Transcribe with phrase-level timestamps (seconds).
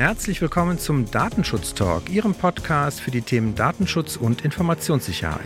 [0.00, 5.44] Herzlich willkommen zum Datenschutz Talk, Ihrem Podcast für die Themen Datenschutz und Informationssicherheit.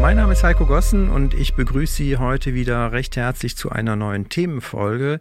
[0.00, 3.96] Mein Name ist Heiko Gossen und ich begrüße Sie heute wieder recht herzlich zu einer
[3.96, 5.20] neuen Themenfolge.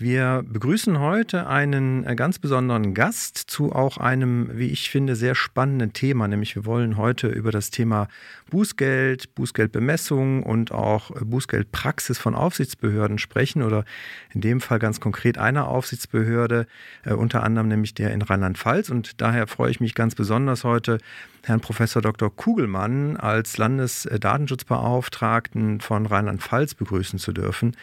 [0.00, 5.34] Wir begrüßen heute einen äh, ganz besonderen Gast zu auch einem, wie ich finde, sehr
[5.34, 6.28] spannenden Thema.
[6.28, 8.06] Nämlich wir wollen heute über das Thema
[8.48, 13.84] Bußgeld, Bußgeldbemessung und auch Bußgeldpraxis von Aufsichtsbehörden sprechen oder
[14.32, 16.68] in dem Fall ganz konkret einer Aufsichtsbehörde,
[17.04, 18.90] äh, unter anderem nämlich der in Rheinland-Pfalz.
[18.90, 20.98] Und daher freue ich mich ganz besonders heute,
[21.42, 22.32] Herrn Professor Dr.
[22.34, 27.74] Kugelmann als Landesdatenschutzbeauftragten von Rheinland-Pfalz begrüßen zu dürfen.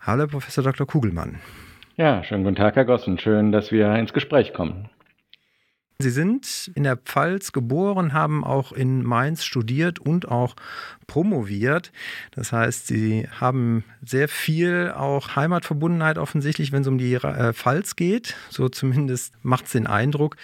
[0.00, 0.86] Hallo, Professor Dr.
[0.86, 1.40] Kugelmann.
[1.96, 3.18] Ja, schönen guten Tag, Herr Gossen.
[3.18, 4.88] Schön, dass wir ins Gespräch kommen.
[5.98, 10.54] Sie sind in der Pfalz geboren, haben auch in Mainz studiert und auch
[11.08, 11.90] promoviert.
[12.30, 17.96] Das heißt, Sie haben sehr viel auch Heimatverbundenheit offensichtlich, wenn es um die äh, Pfalz
[17.96, 18.36] geht.
[18.48, 20.36] So zumindest macht es den Eindruck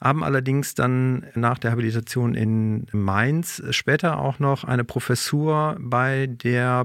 [0.00, 6.84] haben allerdings dann nach der Habilitation in Mainz später auch noch eine Professur bei der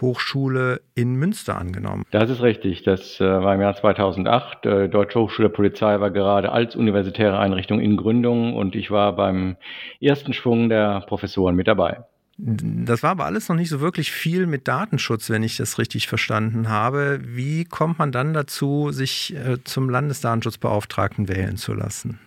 [0.00, 2.04] Polizeihochschule in Münster angenommen.
[2.10, 2.82] Das ist richtig.
[2.82, 4.66] Das äh, war im Jahr 2008.
[4.66, 9.56] Äh, Deutsche Hochschule Polizei war gerade als universitäre Einrichtung in Gründung und ich war beim
[10.00, 11.98] ersten Schwung der Professoren mit dabei.
[12.38, 16.08] Das war aber alles noch nicht so wirklich viel mit Datenschutz, wenn ich das richtig
[16.08, 17.20] verstanden habe.
[17.22, 22.18] Wie kommt man dann dazu, sich äh, zum Landesdatenschutzbeauftragten wählen zu lassen?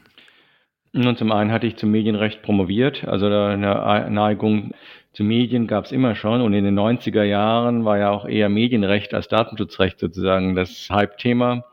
[0.95, 4.75] Nun, zum einen hatte ich zum Medienrecht promoviert, also eine Neigung
[5.13, 8.49] zu Medien gab es immer schon und in den 90er Jahren war ja auch eher
[8.49, 11.65] Medienrecht als Datenschutzrecht sozusagen das Hype-Thema.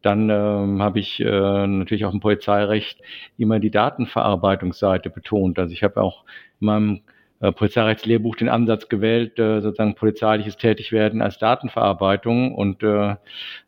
[0.00, 3.00] Dann ähm, habe ich äh, natürlich auch im Polizeirecht
[3.36, 5.58] immer die Datenverarbeitungsseite betont.
[5.58, 6.24] Also ich habe auch
[6.60, 7.00] in meinem
[7.40, 13.16] äh, Polizeirechtslehrbuch den Ansatz gewählt, äh, sozusagen polizeiliches Tätigwerden als Datenverarbeitung und äh,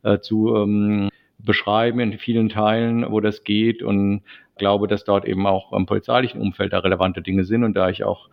[0.05, 4.23] äh, zu ähm, beschreiben in vielen Teilen, wo das geht und
[4.57, 8.05] glaube, dass dort eben auch im polizeilichen Umfeld da relevante Dinge sind und da ich
[8.05, 8.31] auch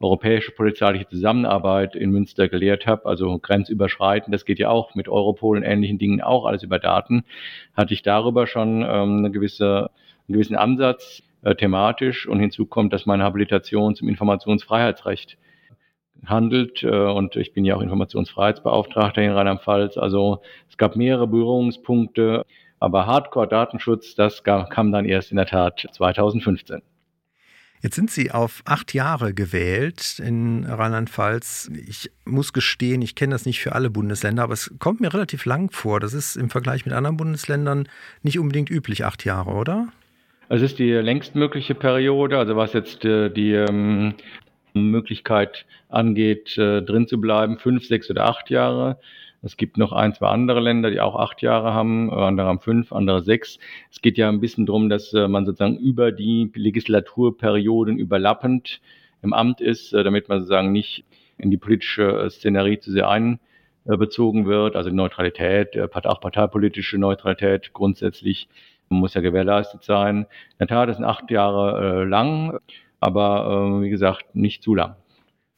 [0.00, 5.56] europäische polizeiliche Zusammenarbeit in Münster gelehrt habe, also grenzüberschreitend, das geht ja auch mit Europol
[5.56, 7.24] und ähnlichen Dingen auch alles über Daten,
[7.74, 9.90] hatte ich darüber schon ähm, eine gewisse,
[10.28, 15.38] einen gewissen Ansatz äh, thematisch und hinzu kommt, dass meine Habilitation zum Informationsfreiheitsrecht
[16.24, 19.96] handelt äh, und ich bin ja auch Informationsfreiheitsbeauftragter in Rheinland-Pfalz.
[19.96, 22.44] Also es gab mehrere Berührungspunkte,
[22.80, 26.82] aber Hardcore-Datenschutz, das kam dann erst in der Tat 2015.
[27.86, 31.70] Jetzt sind Sie auf acht Jahre gewählt in Rheinland-Pfalz.
[31.86, 35.44] Ich muss gestehen, ich kenne das nicht für alle Bundesländer, aber es kommt mir relativ
[35.44, 36.00] lang vor.
[36.00, 37.88] Das ist im Vergleich mit anderen Bundesländern
[38.24, 39.86] nicht unbedingt üblich, acht Jahre, oder?
[40.48, 44.14] Es ist die längstmögliche Periode, also was jetzt äh, die ähm,
[44.74, 48.98] Möglichkeit angeht, äh, drin zu bleiben, fünf, sechs oder acht Jahre.
[49.46, 52.92] Es gibt noch ein, zwei andere Länder, die auch acht Jahre haben, andere haben fünf,
[52.92, 53.60] andere sechs.
[53.92, 58.80] Es geht ja ein bisschen darum, dass äh, man sozusagen über die Legislaturperioden überlappend
[59.22, 61.04] im Amt ist, äh, damit man sozusagen nicht
[61.38, 64.74] in die politische Szenerie zu sehr einbezogen wird.
[64.74, 68.48] Also Neutralität, äh, auch parteipolitische Neutralität grundsätzlich
[68.88, 70.22] muss ja gewährleistet sein.
[70.22, 70.26] In
[70.58, 72.58] der Tat, das sind acht Jahre äh, lang,
[72.98, 74.96] aber äh, wie gesagt, nicht zu lang.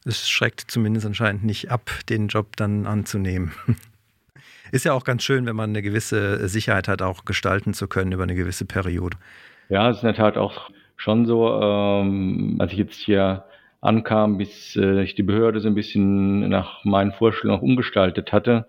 [0.05, 3.51] Es schreckt zumindest anscheinend nicht ab, den Job dann anzunehmen.
[4.71, 8.11] Ist ja auch ganz schön, wenn man eine gewisse Sicherheit hat, auch gestalten zu können
[8.11, 9.17] über eine gewisse Periode.
[9.69, 13.45] Ja, es ist in der Tat auch schon so, ähm, als ich jetzt hier
[13.81, 18.67] ankam, bis äh, ich die Behörde so ein bisschen nach meinen Vorstellungen umgestaltet hatte,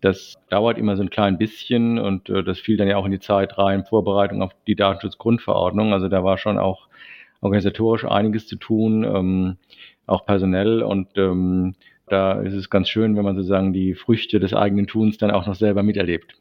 [0.00, 3.12] das dauert immer so ein klein bisschen und äh, das fiel dann ja auch in
[3.12, 5.92] die Zeit rein, Vorbereitung auf die Datenschutzgrundverordnung.
[5.92, 6.88] Also da war schon auch
[7.40, 9.56] organisatorisch einiges zu tun, ähm,
[10.08, 11.74] auch personell und ähm,
[12.06, 15.46] da ist es ganz schön, wenn man sozusagen die Früchte des eigenen Tuns dann auch
[15.46, 16.34] noch selber miterlebt.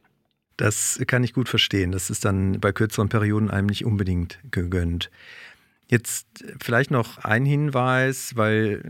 [0.56, 1.92] Das kann ich gut verstehen.
[1.92, 5.12] Das ist dann bei kürzeren Perioden einem nicht unbedingt gegönnt.
[5.90, 8.82] Jetzt vielleicht noch ein Hinweis, weil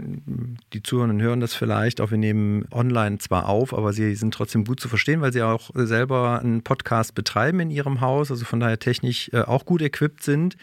[0.73, 4.65] die Zuhörenden hören das vielleicht, auch wir nehmen online zwar auf, aber sie sind trotzdem
[4.65, 8.59] gut zu verstehen, weil sie auch selber einen Podcast betreiben in ihrem Haus, also von
[8.59, 10.57] daher technisch äh, auch gut equipped sind.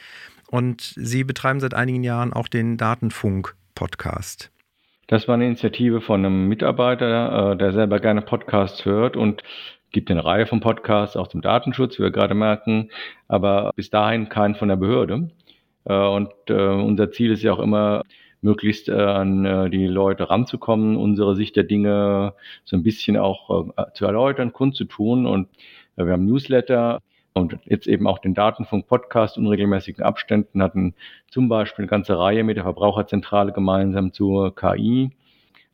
[0.51, 2.77] Und sie betreiben seit einigen Jahren auch den
[3.75, 4.51] Datenfunk-Podcast.
[5.09, 9.43] Das war eine Initiative von einem Mitarbeiter, äh, der selber gerne Podcasts hört und
[9.91, 12.91] gibt eine Reihe von Podcasts auch zum Datenschutz, wie wir gerade merken,
[13.29, 15.31] aber bis dahin keinen von der Behörde.
[15.85, 18.03] Äh, und äh, unser Ziel ist ja auch immer,
[18.41, 22.35] möglichst an die Leute ranzukommen, unsere Sicht der Dinge
[22.65, 25.25] so ein bisschen auch zu erläutern, kundzutun.
[25.25, 25.49] Und
[25.97, 27.01] wir haben Newsletter,
[27.35, 30.95] und jetzt eben auch den Datenfunk-Podcast unregelmäßigen Abständen hatten
[31.29, 35.11] zum Beispiel eine ganze Reihe mit der Verbraucherzentrale gemeinsam zur KI,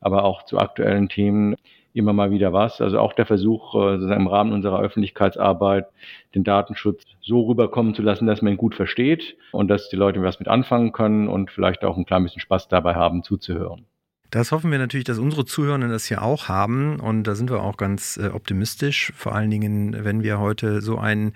[0.00, 1.54] aber auch zu aktuellen Themen
[1.92, 2.80] immer mal wieder was.
[2.80, 5.86] Also auch der Versuch, äh, im Rahmen unserer Öffentlichkeitsarbeit
[6.34, 10.22] den Datenschutz so rüberkommen zu lassen, dass man ihn gut versteht und dass die Leute
[10.22, 13.84] was mit anfangen können und vielleicht auch ein klein bisschen Spaß dabei haben, zuzuhören.
[14.30, 17.00] Das hoffen wir natürlich, dass unsere Zuhörenden das hier auch haben.
[17.00, 19.12] Und da sind wir auch ganz äh, optimistisch.
[19.16, 21.32] Vor allen Dingen, wenn wir heute so ein,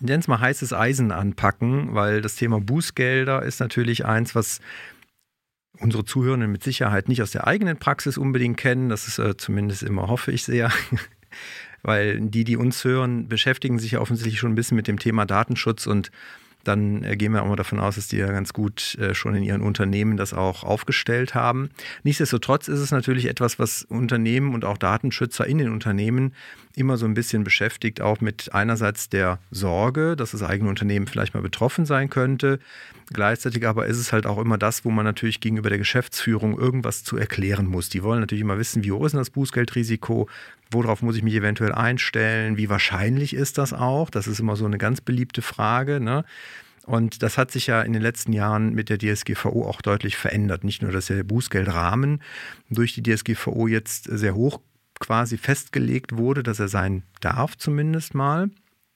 [0.00, 4.60] nennen es mal heißes Eisen anpacken, weil das Thema Bußgelder ist natürlich eins, was
[5.78, 8.88] unsere Zuhörenden mit Sicherheit nicht aus der eigenen Praxis unbedingt kennen.
[8.88, 10.72] Das ist äh, zumindest immer, hoffe ich sehr.
[11.82, 15.24] weil die, die uns hören, beschäftigen sich ja offensichtlich schon ein bisschen mit dem Thema
[15.26, 16.10] Datenschutz und
[16.64, 19.34] dann äh, gehen wir auch mal davon aus, dass die ja ganz gut äh, schon
[19.34, 21.70] in ihren Unternehmen das auch aufgestellt haben.
[22.02, 26.34] Nichtsdestotrotz ist es natürlich etwas, was Unternehmen und auch Datenschützer in den Unternehmen
[26.74, 31.34] immer so ein bisschen beschäftigt, auch mit einerseits der Sorge, dass das eigene Unternehmen vielleicht
[31.34, 32.58] mal betroffen sein könnte.
[33.12, 37.04] Gleichzeitig aber ist es halt auch immer das, wo man natürlich gegenüber der Geschäftsführung irgendwas
[37.04, 37.90] zu erklären muss.
[37.90, 40.28] Die wollen natürlich immer wissen, wie hoch ist denn das Bußgeldrisiko,
[40.70, 44.08] worauf muss ich mich eventuell einstellen, wie wahrscheinlich ist das auch.
[44.08, 46.00] Das ist immer so eine ganz beliebte Frage.
[46.00, 46.24] Ne?
[46.86, 50.64] Und das hat sich ja in den letzten Jahren mit der DSGVO auch deutlich verändert.
[50.64, 52.22] Nicht nur, dass der Bußgeldrahmen
[52.70, 54.60] durch die DSGVO jetzt sehr hoch
[54.98, 58.50] quasi festgelegt wurde, dass er sein darf zumindest mal.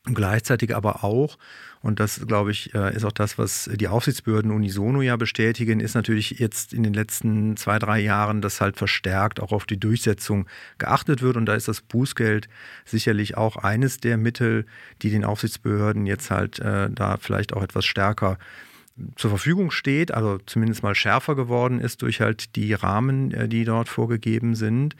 [0.06, 1.36] Und gleichzeitig aber auch,
[1.82, 5.94] und das glaube ich, äh, ist auch das, was die Aufsichtsbehörden unisono ja bestätigen, ist
[5.94, 10.46] natürlich jetzt in den letzten zwei, drei Jahren, dass halt verstärkt auch auf die Durchsetzung
[10.78, 11.36] geachtet wird.
[11.36, 12.48] Und da ist das Bußgeld
[12.84, 14.64] sicherlich auch eines der Mittel,
[15.02, 18.38] die den Aufsichtsbehörden jetzt halt äh, da vielleicht auch etwas stärker
[19.16, 23.64] zur Verfügung steht, also zumindest mal schärfer geworden ist durch halt die Rahmen, äh, die
[23.64, 24.94] dort vorgegeben sind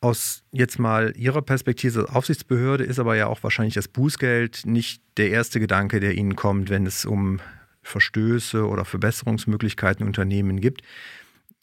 [0.00, 5.02] aus jetzt mal Ihrer Perspektive als Aufsichtsbehörde ist aber ja auch wahrscheinlich das Bußgeld nicht
[5.16, 7.40] der erste Gedanke, der Ihnen kommt, wenn es um
[7.82, 10.82] Verstöße oder Verbesserungsmöglichkeiten Unternehmen gibt.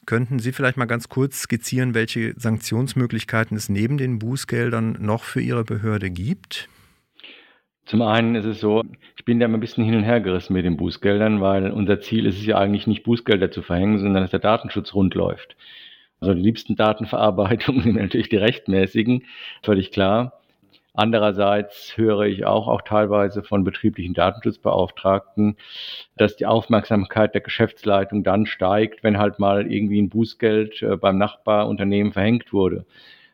[0.06, 5.42] Könnten Sie vielleicht mal ganz kurz skizzieren, welche Sanktionsmöglichkeiten es neben den Bußgeldern noch für
[5.42, 6.70] Ihre Behörde gibt?
[7.86, 8.84] Zum einen ist es so,
[9.16, 12.26] ich bin da ein bisschen hin und her gerissen mit den Bußgeldern, weil unser Ziel
[12.26, 15.56] ist es ja eigentlich nicht Bußgelder zu verhängen, sondern dass der Datenschutz rund läuft.
[16.20, 19.24] Also die liebsten Datenverarbeitungen sind natürlich die rechtmäßigen,
[19.64, 20.34] völlig klar.
[20.94, 25.56] Andererseits höre ich auch, auch teilweise von betrieblichen Datenschutzbeauftragten,
[26.16, 31.20] dass die Aufmerksamkeit der Geschäftsleitung dann steigt, wenn halt mal irgendwie ein Bußgeld äh, beim
[31.20, 32.88] Nachbarunternehmen verhängt wurde.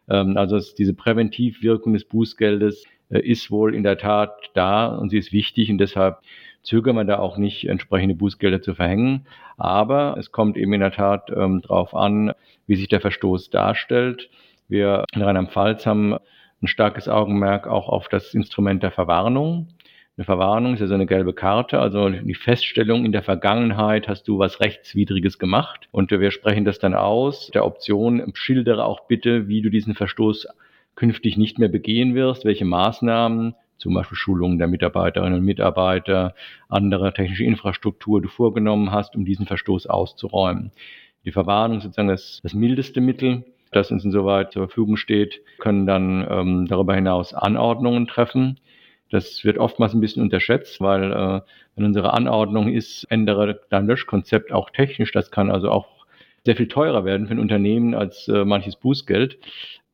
[0.09, 5.17] Ähm, also diese Präventivwirkung des Bußgeldes äh, ist wohl in der Tat da und sie
[5.17, 6.17] ist wichtig und deshalb
[6.63, 9.27] zögern wir da auch nicht, entsprechende Bußgelder zu verhängen.
[9.57, 12.33] Aber es kommt eben in der Tat ähm, darauf an,
[12.65, 14.29] wie sich der Verstoß darstellt.
[14.67, 16.17] Wir in Rheinland-Pfalz haben
[16.61, 19.67] ein starkes Augenmerk auch auf das Instrument der Verwarnung.
[20.15, 24.27] Eine Verwarnung ist ja so eine gelbe Karte, also die Feststellung in der Vergangenheit hast
[24.27, 27.47] du was Rechtswidriges gemacht und wir sprechen das dann aus.
[27.47, 30.47] Der Option schildere auch bitte, wie du diesen Verstoß
[30.95, 36.33] künftig nicht mehr begehen wirst, welche Maßnahmen zum Beispiel Schulungen der Mitarbeiterinnen und Mitarbeiter,
[36.69, 40.71] andere technische Infrastruktur du vorgenommen hast, um diesen Verstoß auszuräumen.
[41.25, 45.85] Die Verwarnung ist sozusagen das, das mildeste Mittel, das uns insoweit zur Verfügung steht, können
[45.85, 48.59] dann ähm, darüber hinaus Anordnungen treffen.
[49.09, 51.41] Das wird oftmals ein bisschen unterschätzt, weil äh,
[51.75, 55.11] wenn unsere Anordnung ist, ändere dein Löschkonzept auch technisch.
[55.11, 56.05] Das kann also auch
[56.45, 59.37] sehr viel teurer werden für ein Unternehmen als äh, manches Bußgeld.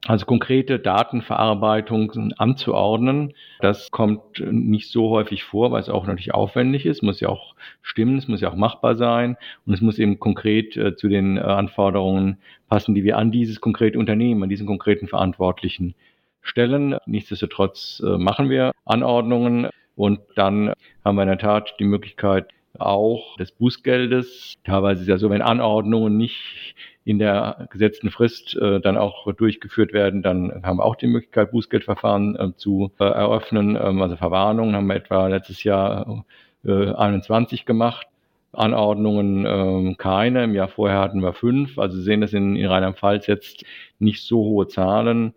[0.08, 6.86] Also konkrete Datenverarbeitung anzuordnen, das kommt nicht so häufig vor, weil es auch natürlich aufwendig
[6.86, 9.36] ist, muss ja auch stimmen, es muss ja auch machbar sein.
[9.66, 12.38] Und es muss eben konkret äh, zu den äh, Anforderungen
[12.70, 15.96] passen, die wir an dieses konkrete Unternehmen, an diesen konkreten Verantwortlichen
[16.42, 16.96] stellen.
[17.06, 19.68] Nichtsdestotrotz äh, machen wir Anordnungen.
[19.98, 22.48] Und dann haben wir in der Tat die Möglichkeit,
[22.80, 24.56] auch des Bußgeldes.
[24.64, 29.94] Teilweise ist ja so, wenn Anordnungen nicht in der gesetzten Frist äh, dann auch durchgeführt
[29.94, 33.78] werden, dann haben wir auch die Möglichkeit, Bußgeldverfahren äh, zu äh, eröffnen.
[33.82, 36.26] Ähm, also Verwarnungen haben wir etwa letztes Jahr
[36.64, 38.08] äh, 21 gemacht.
[38.52, 40.44] Anordnungen ähm, keine.
[40.44, 41.78] Im Jahr vorher hatten wir fünf.
[41.78, 43.64] Also Sie sehen das in, in Rheinland-Pfalz jetzt
[44.00, 45.34] nicht so hohe Zahlen.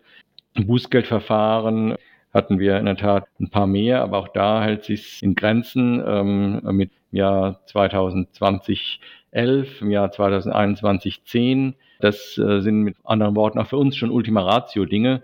[0.55, 1.95] Bußgeldverfahren
[2.33, 6.03] hatten wir in der Tat ein paar mehr, aber auch da hält sich in Grenzen
[6.05, 8.99] ähm, mit Jahr 2020
[9.31, 11.75] 11, im Jahr 2021 10.
[11.99, 15.23] Das äh, sind mit anderen Worten auch für uns schon Ultima Ratio Dinge,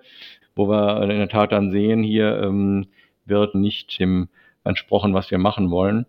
[0.55, 2.87] wo wir in der Tat dann sehen, hier ähm,
[3.25, 4.29] wird nicht dem
[4.63, 6.05] entsprochen, was wir machen wollen.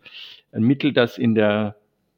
[0.52, 1.76] Ein Mittel, das in der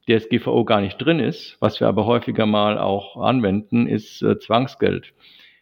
[0.08, 5.12] DSGVO gar nicht drin ist, was wir aber häufiger mal auch anwenden, ist äh, Zwangsgeld.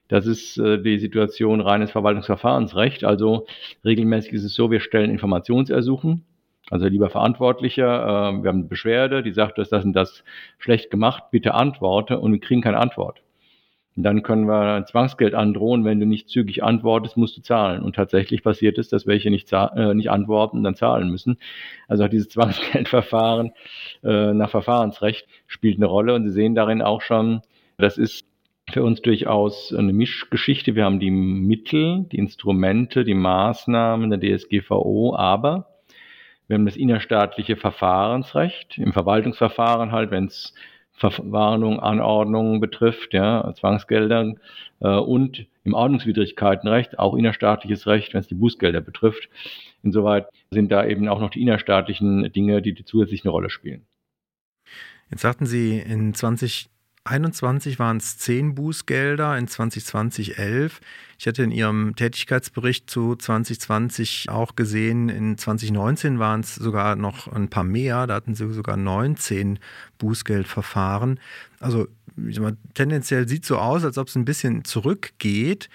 [0.08, 3.04] Das ist äh, die Situation reines Verwaltungsverfahrensrecht.
[3.04, 3.46] Also
[3.84, 6.24] regelmäßig ist es so, wir stellen Informationsersuchen.
[6.70, 10.24] Also lieber Verantwortlicher, äh, wir haben eine Beschwerde, die sagt, du hast das und das
[10.58, 13.20] schlecht gemacht, bitte antworte und wir kriegen keine Antwort.
[13.96, 17.82] Und dann können wir ein Zwangsgeld androhen, wenn du nicht zügig antwortest, musst du zahlen.
[17.82, 21.38] Und tatsächlich passiert es, dass welche nicht, äh, nicht antworten dann zahlen müssen.
[21.88, 23.50] Also auch dieses Zwangsgeldverfahren
[24.04, 27.42] äh, nach Verfahrensrecht spielt eine Rolle und Sie sehen darin auch schon,
[27.78, 28.24] das ist
[28.70, 30.76] für uns durchaus eine Mischgeschichte.
[30.76, 35.69] Wir haben die Mittel, die Instrumente, die Maßnahmen der DSGVO, aber
[36.50, 40.52] wir haben das innerstaatliche Verfahrensrecht, im Verwaltungsverfahren halt, wenn es
[40.90, 44.34] Verwarnung, Anordnungen betrifft, ja, Zwangsgelder
[44.80, 49.28] äh, und im Ordnungswidrigkeitenrecht, auch innerstaatliches Recht, wenn es die Bußgelder betrifft.
[49.84, 53.86] Insoweit sind da eben auch noch die innerstaatlichen Dinge, die, die zusätzlich eine Rolle spielen.
[55.08, 56.68] Jetzt sagten Sie, in 20
[57.10, 60.80] 2021 waren es 10 Bußgelder, in 2020 11.
[61.18, 67.26] Ich hatte in Ihrem Tätigkeitsbericht zu 2020 auch gesehen, in 2019 waren es sogar noch
[67.26, 69.58] ein paar mehr, da hatten Sie sogar 19
[69.98, 71.18] Bußgeldverfahren.
[71.58, 71.88] Also
[72.74, 75.68] tendenziell sieht es so aus, als ob es ein bisschen zurückgeht.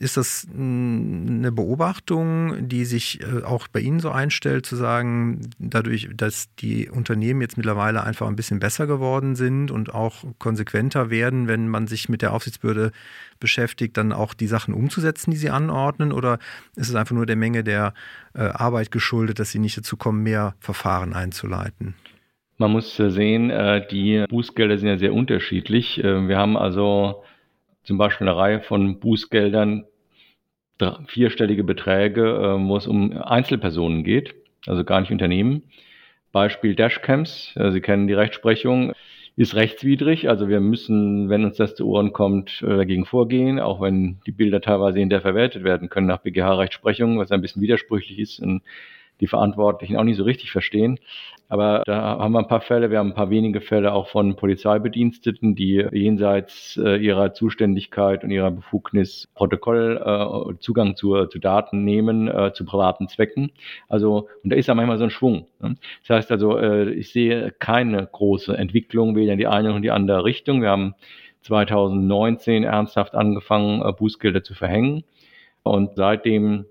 [0.00, 6.08] Ist das eine Beobachtung, die sich äh, auch bei Ihnen so einstellt, zu sagen, dadurch,
[6.14, 11.48] dass die Unternehmen jetzt mittlerweile einfach ein bisschen besser geworden sind und auch konsequenter werden,
[11.48, 12.92] wenn man sich mit der Aufsichtsbehörde
[13.40, 16.12] beschäftigt, dann auch die Sachen umzusetzen, die sie anordnen?
[16.12, 16.38] Oder
[16.76, 17.92] ist es einfach nur der Menge der
[18.34, 21.94] äh, Arbeit geschuldet, dass sie nicht dazu kommen, mehr Verfahren einzuleiten?
[22.56, 25.98] Man muss sehen, äh, die Bußgelder sind ja sehr unterschiedlich.
[25.98, 27.24] Wir haben also
[27.88, 29.86] zum Beispiel eine Reihe von Bußgeldern,
[31.06, 34.34] vierstellige Beträge, äh, wo es um Einzelpersonen geht,
[34.66, 35.62] also gar nicht Unternehmen.
[36.30, 38.92] Beispiel Dashcams, Sie kennen die Rechtsprechung,
[39.38, 40.28] ist rechtswidrig.
[40.28, 44.32] Also wir müssen, wenn uns das zu Ohren kommt, äh, dagegen vorgehen, auch wenn die
[44.32, 48.62] Bilder teilweise in der verwertet werden können nach BGH-Rechtsprechung, was ein bisschen widersprüchlich ist und
[49.20, 50.98] die Verantwortlichen auch nicht so richtig verstehen.
[51.50, 54.36] Aber da haben wir ein paar Fälle, wir haben ein paar wenige Fälle auch von
[54.36, 61.84] Polizeibediensteten, die jenseits äh, ihrer Zuständigkeit und ihrer Befugnis Protokoll äh, Zugang zu, zu Daten
[61.84, 63.50] nehmen, äh, zu privaten Zwecken.
[63.88, 65.46] Also, und da ist ja manchmal so ein Schwung.
[65.60, 65.76] Ne?
[66.06, 69.82] Das heißt also, äh, ich sehe keine große Entwicklung, weder in die eine noch in
[69.82, 70.60] die andere Richtung.
[70.60, 70.94] Wir haben
[71.42, 75.04] 2019 ernsthaft angefangen, äh, Bußgelder zu verhängen.
[75.62, 76.66] Und seitdem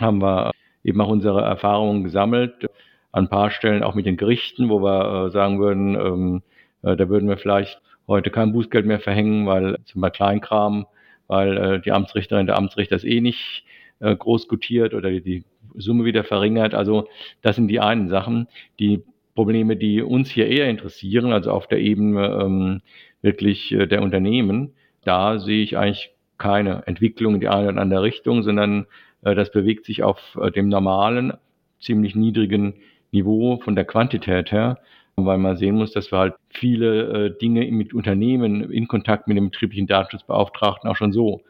[0.00, 0.52] haben wir
[0.84, 2.68] eben auch unsere Erfahrungen gesammelt
[3.12, 6.42] an ein paar Stellen auch mit den Gerichten, wo wir äh, sagen würden, ähm,
[6.82, 10.86] äh, da würden wir vielleicht heute kein Bußgeld mehr verhängen, weil zum Beispiel Kleinkram,
[11.28, 13.64] weil äh, die Amtsrichterin, der Amtsrichter das eh nicht
[14.00, 16.74] groß gutiert oder die, Summe wieder verringert.
[16.74, 17.08] Also
[17.40, 18.48] das sind die einen Sachen.
[18.78, 22.82] Die Probleme, die uns hier eher interessieren, also auf der Ebene ähm,
[23.22, 24.74] wirklich der Unternehmen,
[25.04, 28.86] da sehe ich eigentlich keine Entwicklung in die eine oder andere Richtung, sondern
[29.22, 31.34] das bewegt sich auf äh, dem normalen,
[31.80, 32.74] ziemlich niedrigen
[33.10, 34.78] Niveau von der Quantität her,
[35.16, 39.36] weil man sehen muss, dass wir halt viele äh, Dinge mit Unternehmen in Kontakt mit
[39.36, 41.42] dem betrieblichen Datenschutzbeauftragten auch schon so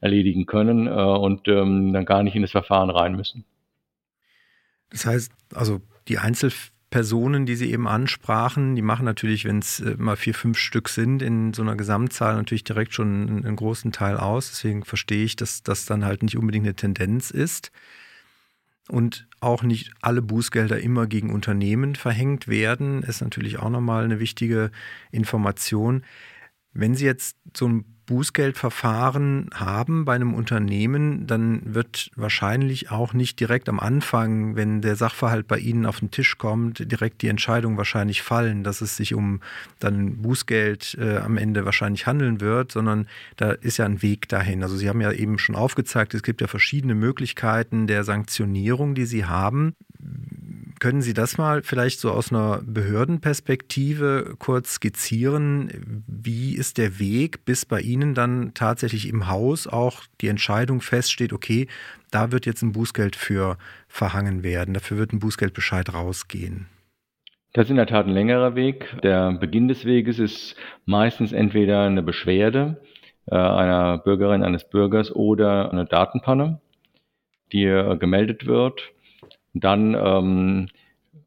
[0.00, 3.44] erledigen können äh, und ähm, dann gar nicht in das Verfahren rein müssen.
[4.90, 6.18] Das heißt, also die
[6.90, 10.88] Einzelpersonen, die Sie eben ansprachen, die machen natürlich, wenn es äh, mal vier, fünf Stück
[10.88, 14.48] sind, in so einer Gesamtzahl natürlich direkt schon einen, einen großen Teil aus.
[14.50, 17.72] Deswegen verstehe ich, dass das dann halt nicht unbedingt eine Tendenz ist
[18.88, 24.18] und auch nicht alle Bußgelder immer gegen Unternehmen verhängt werden, ist natürlich auch nochmal eine
[24.18, 24.70] wichtige
[25.10, 26.04] Information.
[26.78, 33.40] Wenn Sie jetzt so ein Bußgeldverfahren haben bei einem Unternehmen, dann wird wahrscheinlich auch nicht
[33.40, 37.76] direkt am Anfang, wenn der Sachverhalt bei Ihnen auf den Tisch kommt, direkt die Entscheidung
[37.76, 39.40] wahrscheinlich fallen, dass es sich um
[39.80, 44.62] dann Bußgeld äh, am Ende wahrscheinlich handeln wird, sondern da ist ja ein Weg dahin.
[44.62, 49.04] Also Sie haben ja eben schon aufgezeigt, es gibt ja verschiedene Möglichkeiten der Sanktionierung, die
[49.04, 49.74] Sie haben.
[50.80, 56.04] Können Sie das mal vielleicht so aus einer Behördenperspektive kurz skizzieren?
[56.06, 61.32] Wie ist der Weg, bis bei Ihnen dann tatsächlich im Haus auch die Entscheidung feststeht,
[61.32, 61.66] okay,
[62.12, 63.58] da wird jetzt ein Bußgeld für
[63.88, 66.66] verhangen werden, dafür wird ein Bußgeldbescheid rausgehen?
[67.54, 68.86] Das ist in der Tat ein längerer Weg.
[69.02, 70.54] Der Beginn des Weges ist
[70.84, 72.80] meistens entweder eine Beschwerde
[73.26, 76.60] äh, einer Bürgerin, eines Bürgers oder eine Datenpanne,
[77.52, 78.80] die äh, gemeldet wird
[79.64, 80.68] dann ähm,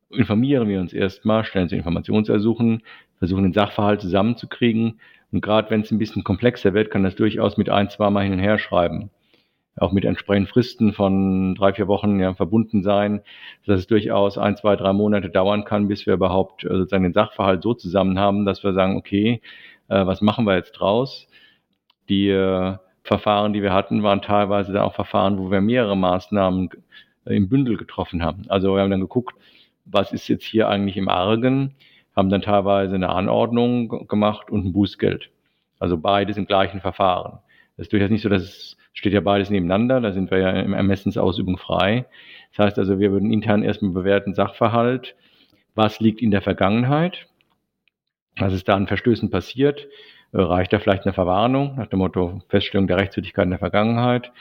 [0.09, 2.83] informieren wir uns erstmal, stellen sie Informationsersuchen,
[3.17, 4.99] versuchen den Sachverhalt zusammenzukriegen.
[5.31, 8.23] Und gerade wenn es ein bisschen komplexer wird, kann das durchaus mit ein, zwei Mal
[8.23, 9.11] hin und her schreiben.
[9.77, 13.21] Auch mit entsprechenden Fristen von drei, vier Wochen ja, verbunden sein,
[13.65, 17.13] dass es durchaus ein, zwei, drei Monate dauern kann, bis wir überhaupt äh, sozusagen den
[17.13, 19.41] Sachverhalt so zusammen haben, dass wir sagen, okay,
[19.87, 21.27] äh, was machen wir jetzt draus?
[22.09, 26.69] Die äh, Verfahren, die wir hatten, waren teilweise dann auch Verfahren, wo wir mehrere Maßnahmen
[27.25, 28.43] im Bündel getroffen haben.
[28.49, 29.35] Also wir haben dann geguckt,
[29.85, 31.75] was ist jetzt hier eigentlich im Argen,
[32.15, 35.29] haben dann teilweise eine Anordnung gemacht und ein Bußgeld.
[35.79, 37.39] Also beides im gleichen Verfahren.
[37.77, 40.51] Das ist durchaus nicht so, dass es steht ja beides nebeneinander, da sind wir ja
[40.51, 42.05] im Ermessensausübung frei.
[42.51, 45.15] Das heißt also, wir würden intern erstmal bewerten Sachverhalt,
[45.75, 47.27] was liegt in der Vergangenheit,
[48.37, 49.87] was ist da an Verstößen passiert,
[50.33, 54.31] äh, reicht da vielleicht eine Verwarnung nach dem Motto Feststellung der Rechtswidrigkeit in der Vergangenheit,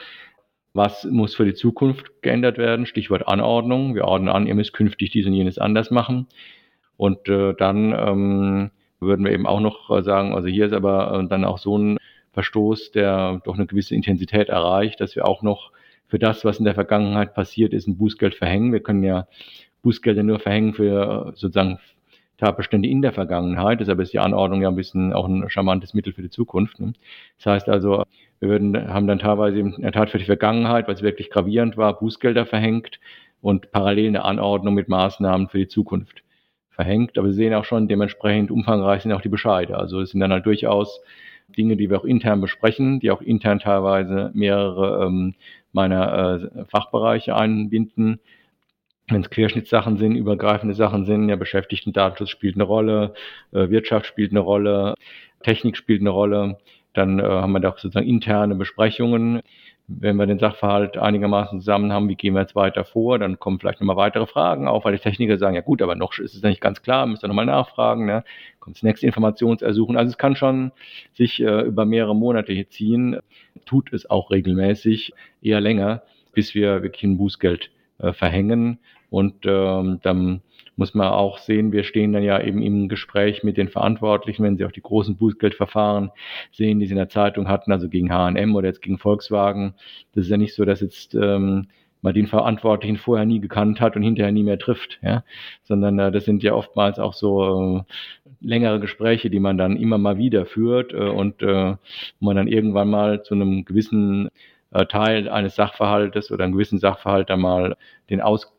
[0.73, 5.11] was muss für die Zukunft geändert werden, Stichwort Anordnung, wir ordnen an, ihr müsst künftig
[5.11, 6.29] dies und jenes anders machen.
[6.97, 11.19] Und äh, dann ähm, würden wir eben auch noch äh, sagen, also hier ist aber
[11.19, 11.99] äh, dann auch so ein
[12.33, 15.73] Verstoß, der doch eine gewisse Intensität erreicht, dass wir auch noch
[16.07, 18.73] für das, was in der Vergangenheit passiert ist, ein Bußgeld verhängen.
[18.73, 19.27] Wir können ja
[19.83, 21.79] Bußgelder nur verhängen für sozusagen
[22.41, 23.81] Tatbestände in der Vergangenheit.
[23.81, 26.81] Deshalb ist die Anordnung ja ein bisschen auch ein charmantes Mittel für die Zukunft.
[26.81, 26.93] Ne?
[27.39, 28.05] Das heißt also,
[28.41, 31.99] wir würden, haben dann teilweise in der Tat für die Vergangenheit, was wirklich gravierend war,
[31.99, 32.99] Bußgelder verhängt
[33.41, 36.23] und parallel eine Anordnung mit Maßnahmen für die Zukunft
[36.71, 37.19] verhängt.
[37.19, 39.77] Aber Sie sehen auch schon, dementsprechend umfangreich sind auch die Bescheide.
[39.77, 41.01] Also es sind dann halt durchaus
[41.57, 45.35] Dinge, die wir auch intern besprechen, die auch intern teilweise mehrere ähm,
[45.73, 48.21] meiner äh, Fachbereiche einbinden.
[49.11, 53.15] Wenn es Querschnittssachen sind, übergreifende Sachen sind, ja, Beschäftigten-Datenschutz spielt eine Rolle,
[53.53, 54.95] äh, Wirtschaft spielt eine Rolle,
[55.43, 56.59] Technik spielt eine Rolle.
[56.93, 59.43] Dann äh, haben wir da auch sozusagen interne Besprechungen,
[59.89, 63.59] wenn wir den Sachverhalt einigermaßen zusammen haben, wie gehen wir jetzt weiter vor, dann kommen
[63.59, 66.43] vielleicht nochmal weitere Fragen auf, weil die Techniker sagen, ja gut, aber noch ist es
[66.43, 68.23] nicht ganz klar, müsst ihr nochmal nachfragen, ne?
[68.61, 69.97] kommt das nächste Informationsersuchen.
[69.97, 70.71] Also es kann schon
[71.15, 73.19] sich äh, über mehrere Monate hier ziehen,
[73.67, 75.13] tut es auch regelmäßig,
[75.43, 76.03] eher länger,
[76.33, 77.71] bis wir wirklich ein Bußgeld
[78.13, 78.79] verhängen
[79.11, 80.43] und ähm, dann
[80.77, 84.57] muss man auch sehen, wir stehen dann ja eben im Gespräch mit den Verantwortlichen, wenn
[84.57, 86.11] sie auch die großen Bußgeldverfahren
[86.53, 89.75] sehen, die sie in der Zeitung hatten, also gegen H&M oder jetzt gegen Volkswagen.
[90.15, 91.67] Das ist ja nicht so, dass jetzt ähm,
[92.03, 95.23] man den Verantwortlichen vorher nie gekannt hat und hinterher nie mehr trifft, ja,
[95.65, 97.93] sondern äh, das sind ja oftmals auch so äh,
[98.41, 101.77] längere Gespräche, die man dann immer mal wieder führt äh, und äh,
[102.21, 104.31] man dann irgendwann mal zu einem gewissen
[104.71, 107.77] äh, Teil eines Sachverhaltes oder einem gewissen Sachverhalt dann mal
[108.09, 108.53] den Aus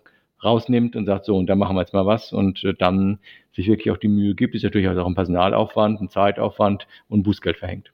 [0.43, 3.19] rausnimmt und sagt, so, und da machen wir jetzt mal was und äh, dann
[3.53, 7.57] sich wirklich auch die Mühe gibt, ist natürlich auch ein Personalaufwand, ein Zeitaufwand und Bußgeld
[7.57, 7.91] verhängt.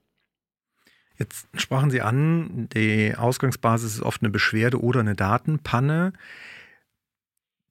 [1.17, 6.13] Jetzt sprachen Sie an, die Ausgangsbasis ist oft eine Beschwerde oder eine Datenpanne.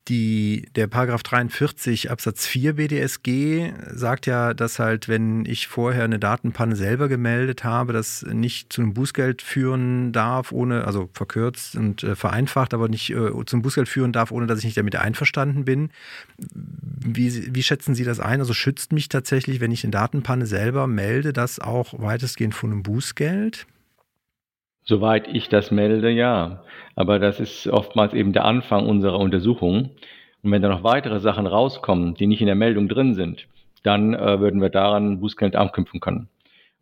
[0.09, 6.21] Die, der Paragraph 43 Absatz 4 BDSG sagt ja, dass halt, wenn ich vorher eine
[6.21, 12.05] Datenpanne selber gemeldet habe, das nicht zu einem Bußgeld führen darf, ohne, also verkürzt und
[12.05, 15.65] äh, vereinfacht, aber nicht äh, zum Bußgeld führen darf, ohne dass ich nicht damit einverstanden
[15.65, 15.91] bin.
[16.39, 18.39] Wie, wie schätzen Sie das ein?
[18.39, 22.85] Also schützt mich tatsächlich, wenn ich eine Datenpanne selber melde, das auch weitestgehend von einem
[22.85, 23.67] Bußgeld?
[24.89, 26.63] Soweit ich das melde, ja.
[26.95, 29.91] Aber das ist oftmals eben der Anfang unserer Untersuchung.
[30.43, 33.49] Und wenn da noch weitere Sachen rauskommen, die nicht in der Meldung drin sind,
[33.83, 36.29] dann äh, würden wir daran Bußgeld anknüpfen können.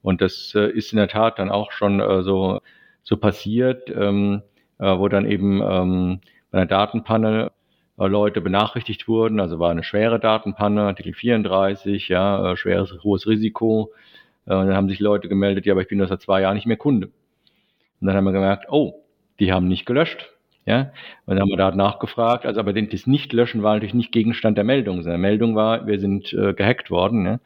[0.03, 2.61] Und das äh, ist in der Tat dann auch schon äh, so,
[3.03, 4.43] so passiert, ähm,
[4.79, 7.53] äh, wo dann eben ähm, bei einer Datenpanne
[7.99, 9.41] äh, Leute benachrichtigt wurden.
[9.41, 13.93] Also war eine schwere Datenpanne, Artikel 34, ja, äh, schweres, hohes Risiko.
[14.47, 16.77] Dann haben sich Leute gemeldet, ja, aber ich bin nur seit zwei Jahren nicht mehr
[16.77, 17.09] Kunde.
[18.05, 19.03] Und dann haben wir gemerkt, oh,
[19.41, 20.31] die haben nicht gelöscht.
[20.67, 20.93] Ja,
[21.25, 24.65] und dann haben wir da nachgefragt, also aber das Nicht-Löschen war natürlich nicht Gegenstand der
[24.65, 25.03] Meldung.
[25.03, 27.41] Der Meldung war, wir sind äh, gehackt worden.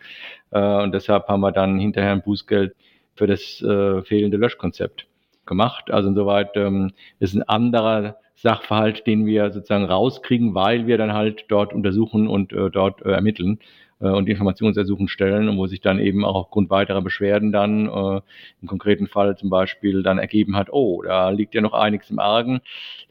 [0.50, 0.80] Ja?
[0.80, 2.74] Äh, und deshalb haben wir dann hinterher ein Bußgeld
[3.14, 5.06] für das äh, fehlende Löschkonzept
[5.46, 5.92] gemacht.
[5.92, 6.90] Also insoweit ähm,
[7.20, 12.52] ist ein anderer Sachverhalt, den wir sozusagen rauskriegen, weil wir dann halt dort untersuchen und
[12.52, 13.60] äh, dort äh, ermitteln
[14.00, 18.20] äh, und Informationsersuchen stellen und wo sich dann eben auch aufgrund weiterer Beschwerden dann äh,
[18.62, 22.18] im konkreten Fall zum Beispiel dann ergeben hat, oh, da liegt ja noch einiges im
[22.18, 22.60] Argen.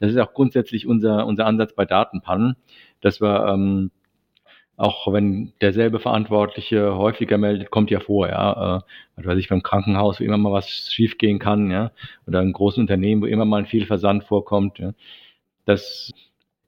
[0.00, 2.56] Das ist auch grundsätzlich unser, unser Ansatz bei Datenpannen,
[3.00, 3.90] dass wir ähm,
[4.78, 8.78] auch wenn derselbe Verantwortliche häufiger meldet, kommt ja vor, ja,
[9.16, 11.90] äh, weiß ich, beim Krankenhaus, wo immer mal was schiefgehen kann, ja,
[12.28, 14.92] oder einem großen Unternehmen, wo immer mal ein viel Versand vorkommt, ja.
[15.64, 16.12] Das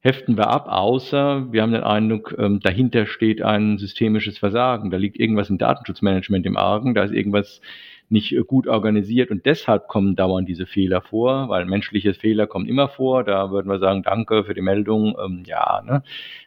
[0.01, 4.91] heften wir ab, außer wir haben den Eindruck, ähm, dahinter steht ein systemisches Versagen.
[4.91, 7.61] Da liegt irgendwas im Datenschutzmanagement im Argen, da ist irgendwas
[8.09, 12.67] nicht äh, gut organisiert und deshalb kommen dauernd diese Fehler vor, weil menschliche Fehler kommen
[12.67, 13.25] immer vor.
[13.25, 16.03] Da würden wir sagen, danke für die Meldung, ähm, ja, ne,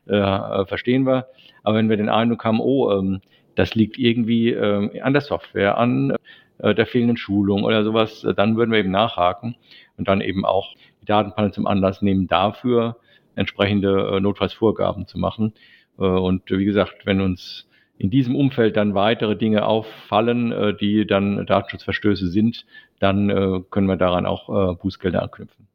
[0.07, 1.27] äh, äh verstehen wir.
[1.63, 3.21] Aber wenn wir den Eindruck haben, oh, ähm,
[3.55, 6.15] das liegt irgendwie äh, an der Software, an
[6.57, 9.55] äh, der fehlenden Schulung oder sowas, äh, dann würden wir eben nachhaken
[9.97, 12.97] und dann eben auch die Datenpanne zum Anlass nehmen dafür,
[13.35, 15.53] entsprechende äh, Notfallsvorgaben zu machen.
[15.97, 17.67] Äh, und wie gesagt, wenn uns
[17.97, 22.65] in diesem Umfeld dann weitere Dinge auffallen, äh, die dann Datenschutzverstöße sind,
[22.99, 25.67] dann können wir daran auch Bußgelder anknüpfen.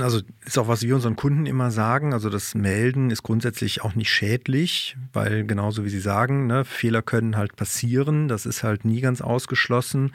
[0.00, 3.94] Also ist auch, was wir unseren Kunden immer sagen, also das Melden ist grundsätzlich auch
[3.94, 8.84] nicht schädlich, weil genauso wie Sie sagen, ne, Fehler können halt passieren, das ist halt
[8.84, 10.12] nie ganz ausgeschlossen.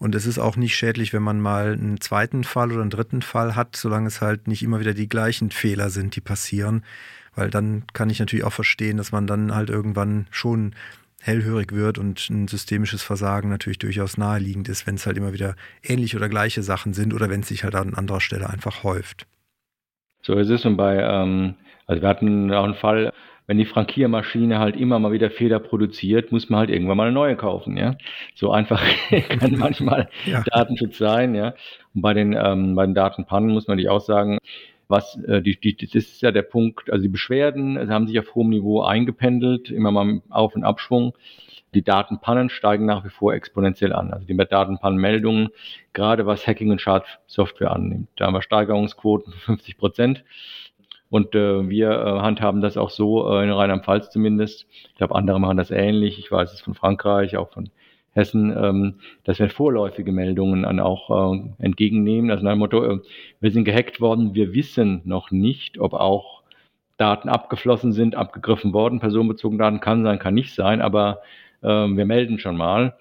[0.00, 3.20] Und es ist auch nicht schädlich, wenn man mal einen zweiten Fall oder einen dritten
[3.20, 6.84] Fall hat, solange es halt nicht immer wieder die gleichen Fehler sind, die passieren.
[7.34, 10.74] Weil dann kann ich natürlich auch verstehen, dass man dann halt irgendwann schon
[11.20, 15.54] hellhörig wird und ein systemisches Versagen natürlich durchaus naheliegend ist, wenn es halt immer wieder
[15.82, 19.26] ähnliche oder gleiche Sachen sind oder wenn es sich halt an anderer Stelle einfach häuft.
[20.22, 23.12] So ist es und bei, ähm, also wir hatten auch einen Fall,
[23.50, 27.12] wenn die Frankiermaschine halt immer mal wieder Fehler produziert, muss man halt irgendwann mal eine
[27.12, 27.96] neue kaufen, ja.
[28.36, 28.80] So einfach
[29.28, 30.44] kann manchmal ja.
[30.52, 31.54] Datenschutz sein, ja.
[31.92, 34.38] Und bei den, ähm, bei den Datenpannen muss man natürlich auch sagen,
[34.86, 38.20] was äh, die, die, das ist ja der Punkt, also die Beschwerden also haben sich
[38.20, 41.16] auf hohem Niveau eingependelt, immer mal Auf- und Abschwung.
[41.74, 44.12] Die Datenpannen steigen nach wie vor exponentiell an.
[44.12, 45.48] Also die Datenpannenmeldungen,
[45.92, 48.10] gerade was Hacking und Schadsoftware annimmt.
[48.14, 50.24] Da haben wir Steigerungsquoten von 50 Prozent.
[51.10, 54.66] Und äh, wir äh, handhaben das auch so, äh, in Rheinland-Pfalz zumindest.
[54.70, 56.18] Ich glaube, andere machen das ähnlich.
[56.18, 57.70] Ich weiß es von Frankreich, auch von
[58.12, 58.94] Hessen, ähm,
[59.24, 62.30] dass wir vorläufige Meldungen dann auch äh, entgegennehmen.
[62.30, 62.98] Also nach dem Motto, äh,
[63.40, 66.42] wir sind gehackt worden, wir wissen noch nicht, ob auch
[66.96, 69.00] Daten abgeflossen sind, abgegriffen worden.
[69.00, 71.20] Personenbezogene Daten kann sein, kann nicht sein, aber
[71.62, 72.94] äh, wir melden schon mal.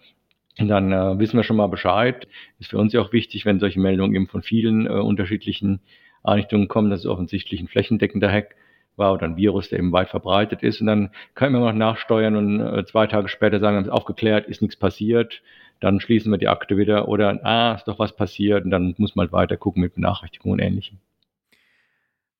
[0.60, 2.28] Und dann äh, wissen wir schon mal Bescheid.
[2.60, 5.80] Ist für uns ja auch wichtig, wenn solche Meldungen eben von vielen äh, unterschiedlichen
[6.24, 8.56] Einrichtungen kommen, dass es offensichtlich ein flächendeckender Hack
[9.00, 10.82] war oder ein Virus, der eben weit verbreitet ist.
[10.82, 14.48] Und dann können wir noch nachsteuern und äh, zwei Tage später sagen, haben es aufgeklärt,
[14.48, 15.42] ist nichts passiert.
[15.80, 18.66] Dann schließen wir die Akte wieder oder, ah, ist doch was passiert.
[18.66, 21.00] Und dann muss man halt weiter gucken mit Benachrichtigungen und Ähnlichem.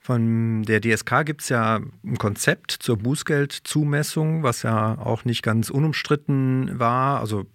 [0.02, 5.70] Von der DSK gibt es ja ein Konzept zur Bußgeldzumessung, was ja auch nicht ganz
[5.70, 7.20] unumstritten war.
[7.20, 7.46] Also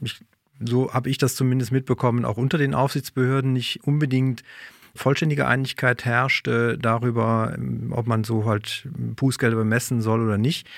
[0.00, 0.20] ich,
[0.60, 4.42] so habe ich das zumindest mitbekommen, auch unter den Aufsichtsbehörden nicht unbedingt
[4.98, 7.56] vollständige Einigkeit herrschte darüber,
[7.90, 10.68] ob man so halt Bußgelder bemessen soll oder nicht.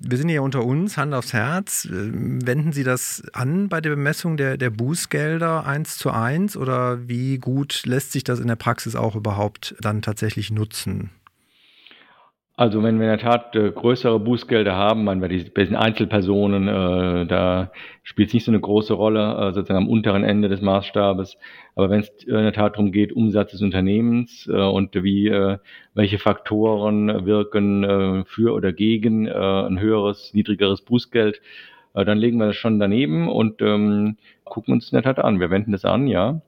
[0.00, 1.88] Wir sind ja unter uns, Hand aufs Herz.
[1.90, 7.38] Wenden Sie das an bei der Bemessung der, der Bußgelder eins zu eins oder wie
[7.38, 11.10] gut lässt sich das in der Praxis auch überhaupt dann tatsächlich nutzen?
[12.58, 17.24] Also wenn wir in der Tat äh, größere Bußgelder haben, man bei diesen Einzelpersonen, äh,
[17.24, 17.70] da
[18.02, 21.36] spielt es nicht so eine große Rolle, äh, sozusagen am unteren Ende des Maßstabes.
[21.76, 25.58] Aber wenn es in der Tat darum geht, Umsatz des Unternehmens äh, und wie äh,
[25.94, 31.40] welche Faktoren wirken äh, für oder gegen äh, ein höheres, niedrigeres Bußgeld,
[31.94, 35.38] äh, dann legen wir das schon daneben und ähm, gucken uns in der Tat an.
[35.38, 36.40] Wir wenden das an, ja,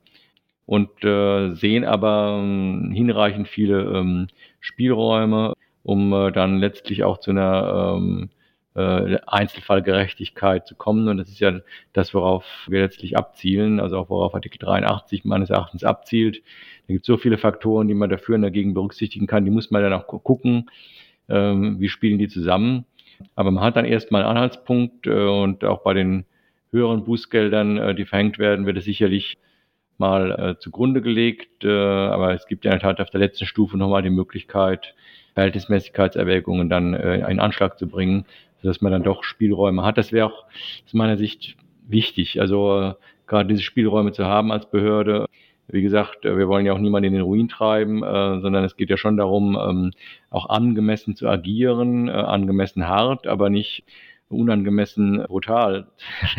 [0.66, 4.26] und äh, sehen aber äh, hinreichend viele ähm,
[4.58, 8.30] Spielräume um äh, dann letztlich auch zu einer ähm,
[8.74, 11.08] äh, Einzelfallgerechtigkeit zu kommen.
[11.08, 11.60] Und das ist ja
[11.92, 16.42] das, worauf wir letztlich abzielen, also auch worauf Artikel 83 meines Erachtens abzielt.
[16.86, 19.44] Da gibt es so viele Faktoren, die man dafür und dagegen berücksichtigen kann.
[19.44, 20.70] Die muss man dann auch gucken,
[21.28, 22.84] ähm, wie spielen die zusammen.
[23.34, 26.24] Aber man hat dann erstmal einen Anhaltspunkt äh, und auch bei den
[26.70, 29.38] höheren Bußgeldern, äh, die verhängt werden, wird es sicherlich
[29.98, 31.64] mal äh, zugrunde gelegt.
[31.64, 34.94] Äh, aber es gibt ja in der Tat auf der letzten Stufe nochmal die Möglichkeit,
[35.34, 38.24] Verhältnismäßigkeitserwägungen dann äh, in Anschlag zu bringen,
[38.62, 39.98] sodass man dann doch Spielräume hat.
[39.98, 40.44] Das wäre auch
[40.84, 42.94] aus meiner Sicht wichtig, also äh,
[43.26, 45.26] gerade diese Spielräume zu haben als Behörde.
[45.68, 48.76] Wie gesagt, äh, wir wollen ja auch niemanden in den Ruin treiben, äh, sondern es
[48.76, 49.92] geht ja schon darum, ähm,
[50.30, 53.84] auch angemessen zu agieren, äh, angemessen hart, aber nicht
[54.28, 55.88] unangemessen brutal.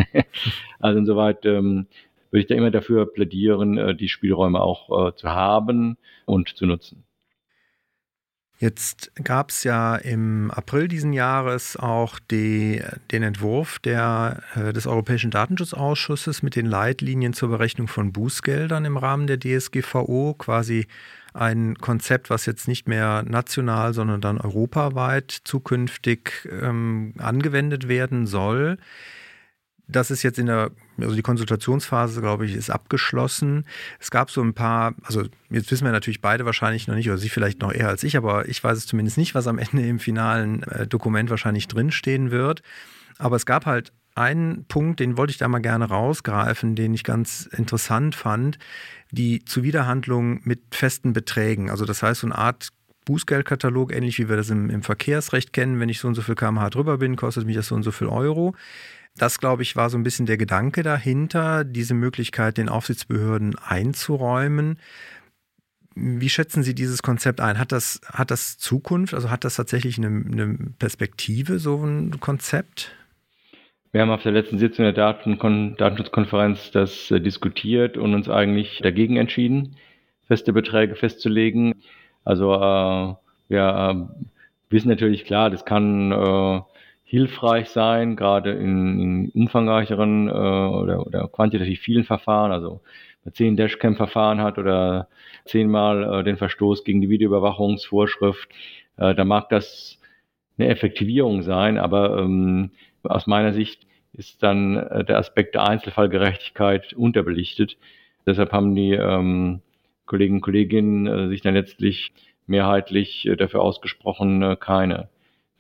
[0.80, 1.88] also insoweit ähm,
[2.32, 6.66] würde ich da immer dafür plädieren, äh, die Spielräume auch äh, zu haben und zu
[6.66, 7.04] nutzen.
[8.62, 14.86] Jetzt gab es ja im April diesen Jahres auch die, den Entwurf der, äh, des
[14.86, 20.86] Europäischen Datenschutzausschusses mit den Leitlinien zur Berechnung von Bußgeldern im Rahmen der DSGVO, quasi
[21.34, 28.78] ein Konzept, was jetzt nicht mehr national, sondern dann europaweit zukünftig ähm, angewendet werden soll.
[29.88, 33.66] Das ist jetzt in der, also die Konsultationsphase, glaube ich, ist abgeschlossen.
[34.00, 37.18] Es gab so ein paar, also jetzt wissen wir natürlich beide wahrscheinlich noch nicht, oder
[37.18, 39.86] Sie vielleicht noch eher als ich, aber ich weiß es zumindest nicht, was am Ende
[39.88, 42.62] im finalen äh, Dokument wahrscheinlich drinstehen wird.
[43.18, 47.04] Aber es gab halt einen Punkt, den wollte ich da mal gerne rausgreifen, den ich
[47.04, 48.60] ganz interessant fand,
[49.12, 51.70] die Zuwiderhandlung mit festen Beträgen.
[51.70, 52.70] Also das heißt, so eine Art
[53.06, 55.80] Bußgeldkatalog, ähnlich wie wir das im, im Verkehrsrecht kennen.
[55.80, 57.92] Wenn ich so und so viel kmh drüber bin, kostet mich das so und so
[57.92, 58.56] viel Euro.
[59.18, 64.78] Das, glaube ich, war so ein bisschen der Gedanke dahinter, diese Möglichkeit den Aufsichtsbehörden einzuräumen.
[65.96, 67.60] Wie schätzen Sie dieses Konzept ein?
[67.60, 69.14] Hat das, hat das Zukunft?
[69.14, 72.96] Also hat das tatsächlich eine, eine Perspektive, so ein Konzept?
[73.92, 78.80] Wir haben auf der letzten Sitzung der Datenkon Datenschutzkonferenz das äh, diskutiert und uns eigentlich
[78.82, 79.76] dagegen entschieden,
[80.28, 81.76] feste Beträge festzulegen.
[82.24, 83.16] Also äh,
[83.50, 84.24] wir äh,
[84.70, 86.62] wissen natürlich klar, das kann äh,
[87.12, 92.80] hilfreich sein, gerade in, in umfangreicheren äh, oder, oder quantitativ vielen Verfahren, also
[93.26, 95.10] man zehn Dashcam-Verfahren hat oder
[95.44, 98.48] zehnmal äh, den Verstoß gegen die Videoüberwachungsvorschrift,
[98.96, 100.00] äh, da mag das
[100.58, 102.72] eine Effektivierung sein, aber ähm,
[103.04, 107.78] aus meiner Sicht ist dann äh, der Aspekt der Einzelfallgerechtigkeit unterbelichtet.
[108.26, 109.60] Deshalb haben die ähm,
[110.06, 112.14] Kollegen und Kolleginnen äh, sich dann letztlich
[112.48, 115.10] mehrheitlich äh, dafür ausgesprochen, äh, keine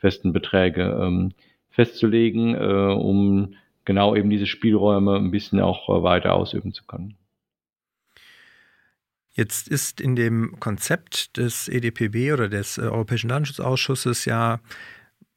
[0.01, 1.31] festen Beträge ähm,
[1.69, 7.15] festzulegen, äh, um genau eben diese Spielräume ein bisschen auch äh, weiter ausüben zu können.
[9.33, 14.59] Jetzt ist in dem Konzept des EDPB oder des äh, Europäischen Datenschutzausschusses ja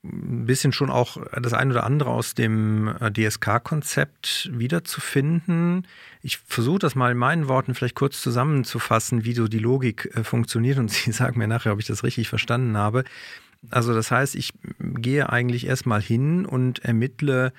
[0.03, 5.87] ein bisschen schon auch das ein oder andere aus dem äh, DSK-Konzept wiederzufinden.
[6.21, 10.25] Ich versuche das mal in meinen Worten vielleicht kurz zusammenzufassen, wie so die Logik äh,
[10.25, 13.05] funktioniert und Sie sagen mir nachher, ob ich das richtig verstanden habe.
[13.71, 17.53] Also das heißt, ich gehe eigentlich erstmal hin und ermittle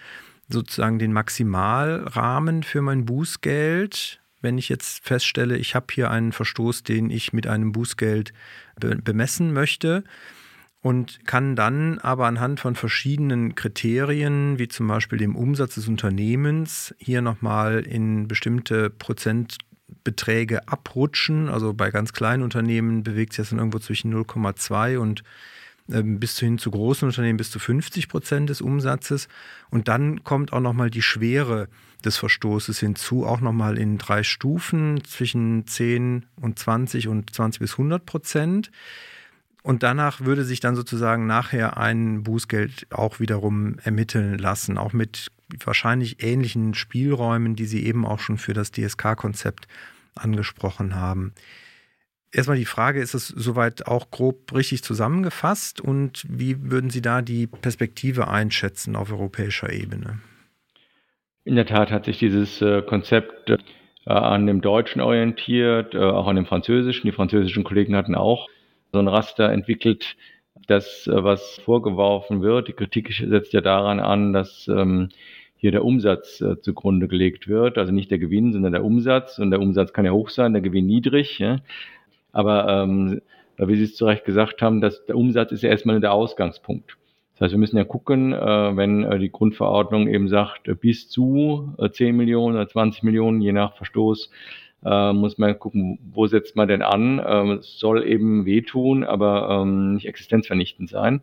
[0.50, 4.20] sozusagen den Maximalrahmen für mein Bußgeld.
[4.42, 8.34] Wenn ich jetzt feststelle, ich habe hier einen Verstoß, den ich mit einem Bußgeld
[8.80, 10.04] be bemessen möchte
[10.82, 16.94] und kann dann aber anhand von verschiedenen Kriterien, wie zum Beispiel dem Umsatz des Unternehmens,
[17.00, 21.50] hier nochmal in bestimmte Prozentbeträge abrutschen.
[21.50, 25.24] Also bei ganz kleinen Unternehmen bewegt sich das dann irgendwo zwischen 0,2 und
[25.88, 29.28] bis hin zu großen Unternehmen bis zu 50 Prozent des Umsatzes.
[29.70, 31.68] Und dann kommt auch nochmal die Schwere
[32.04, 37.74] des Verstoßes hinzu, auch nochmal in drei Stufen zwischen 10 und 20 und 20 bis
[37.74, 38.72] 100 Prozent.
[39.64, 45.32] Und danach würde sich dann sozusagen nachher ein Bußgeld auch wiederum ermitteln lassen, auch mit
[45.64, 49.68] wahrscheinlich ähnlichen Spielräumen, die Sie eben auch schon für das DSK-Konzept
[50.14, 51.34] angesprochen haben.
[52.36, 57.22] Erstmal die Frage, ist es soweit auch grob richtig zusammengefasst und wie würden Sie da
[57.22, 60.20] die Perspektive einschätzen auf europäischer Ebene?
[61.46, 63.58] In der Tat hat sich dieses äh, Konzept äh,
[64.04, 67.08] an dem Deutschen orientiert, äh, auch an dem Französischen.
[67.08, 68.50] Die französischen Kollegen hatten auch
[68.92, 70.18] so ein Raster entwickelt,
[70.68, 72.68] das, was vorgeworfen wird.
[72.68, 75.08] Die Kritik setzt ja daran an, dass ähm,
[75.56, 77.78] hier der Umsatz zugrunde gelegt wird.
[77.78, 79.38] Also nicht der Gewinn, sondern der Umsatz.
[79.38, 81.44] Und der Umsatz kann ja hoch sein, der Gewinn niedrig.
[82.36, 83.22] Aber ähm,
[83.58, 86.98] wie Sie es zu Recht gesagt haben, dass der Umsatz ist ja erstmal der Ausgangspunkt.
[87.34, 91.10] Das heißt, wir müssen ja gucken, äh, wenn äh, die Grundverordnung eben sagt, äh, bis
[91.10, 94.30] zu äh, 10 Millionen oder 20 Millionen, je nach Verstoß,
[94.84, 97.22] äh, muss man gucken, wo setzt man denn an.
[97.26, 101.22] Ähm, es soll eben wehtun, aber ähm, nicht existenzvernichtend sein.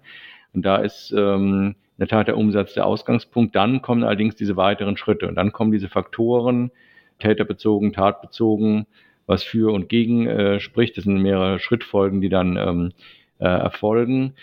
[0.54, 3.54] Und da ist ähm, in der Tat der Umsatz der Ausgangspunkt.
[3.54, 6.70] Dann kommen allerdings diese weiteren Schritte und dann kommen diese Faktoren,
[7.18, 8.86] täterbezogen, tatbezogen,
[9.26, 10.96] was für und gegen äh, spricht.
[10.96, 12.92] Das sind mehrere Schrittfolgen, die dann ähm,
[13.38, 14.34] äh, erfolgen.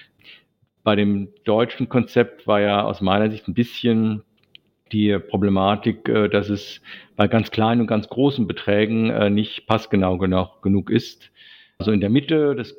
[0.83, 4.23] Bei dem deutschen Konzept war ja aus meiner Sicht ein bisschen
[4.91, 6.81] die Problematik, äh, dass es
[7.15, 11.31] bei ganz kleinen und ganz großen Beträgen äh, nicht passgenau genug, genug ist.
[11.77, 12.75] Also in der Mitte, das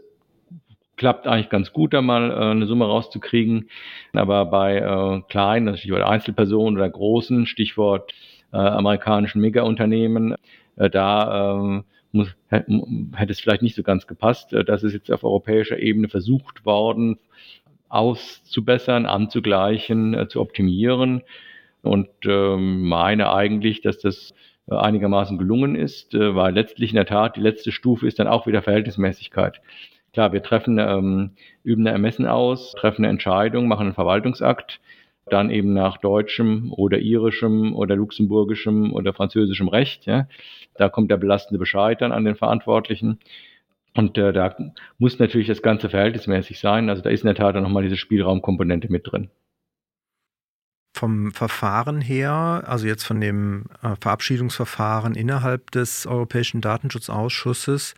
[0.97, 3.71] klappt eigentlich ganz gut, da mal äh, eine Summe rauszukriegen.
[4.13, 8.13] Aber bei äh, kleinen, also Stichwort Einzelpersonen oder großen, Stichwort
[8.53, 10.35] äh, amerikanischen Megaunternehmen,
[10.77, 14.53] da ähm, muss, hätte es vielleicht nicht so ganz gepasst.
[14.53, 17.19] Äh, das ist jetzt auf europäischer Ebene versucht worden,
[17.89, 21.23] auszubessern, anzugleichen, äh, zu optimieren.
[21.83, 24.35] Und ähm, meine eigentlich, dass das
[24.69, 28.47] äh, einigermaßen gelungen ist, weil letztlich in der Tat die letzte Stufe ist dann auch
[28.47, 29.61] wieder Verhältnismäßigkeit.
[30.13, 31.31] Klar, wir treffen, ähm,
[31.63, 34.81] üben eine Ermessen aus, treffen eine Entscheidung, machen einen Verwaltungsakt,
[35.33, 40.07] dann eben nach deutschem oder irischem oder luxemburgischem oder französischem Recht.
[40.07, 40.29] Ja.
[40.77, 43.19] Da kommt der belastende Bescheid dann an den Verantwortlichen.
[43.95, 44.55] Und äh, da
[44.99, 46.89] muss natürlich das Ganze verhältnismäßig sein.
[46.89, 49.31] Also da ist in der Tat dann nochmal diese Spielraumkomponente mit drin.
[50.95, 57.95] Vom Verfahren her, also jetzt von dem äh, Verabschiedungsverfahren innerhalb des Europäischen Datenschutzausschusses,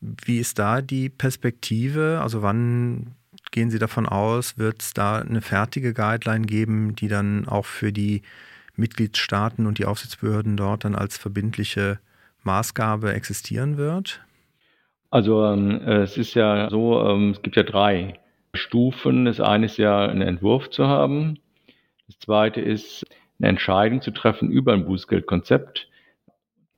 [0.00, 2.20] wie ist da die Perspektive?
[2.22, 3.14] Also wann
[3.56, 7.90] gehen Sie davon aus, wird es da eine fertige Guideline geben, die dann auch für
[7.90, 8.20] die
[8.76, 11.98] Mitgliedstaaten und die Aufsichtsbehörden dort dann als verbindliche
[12.44, 14.20] Maßgabe existieren wird?
[15.08, 18.20] Also ähm, es ist ja so, ähm, es gibt ja drei
[18.52, 19.24] Stufen.
[19.24, 21.38] Das eine ist ja, einen Entwurf zu haben.
[22.08, 23.06] Das zweite ist,
[23.38, 25.88] eine Entscheidung zu treffen über ein Bußgeldkonzept.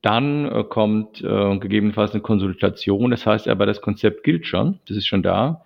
[0.02, 3.10] Dann äh, kommt äh, gegebenenfalls eine Konsultation.
[3.10, 4.78] Das heißt aber, das Konzept gilt schon.
[4.86, 5.64] Das ist schon da.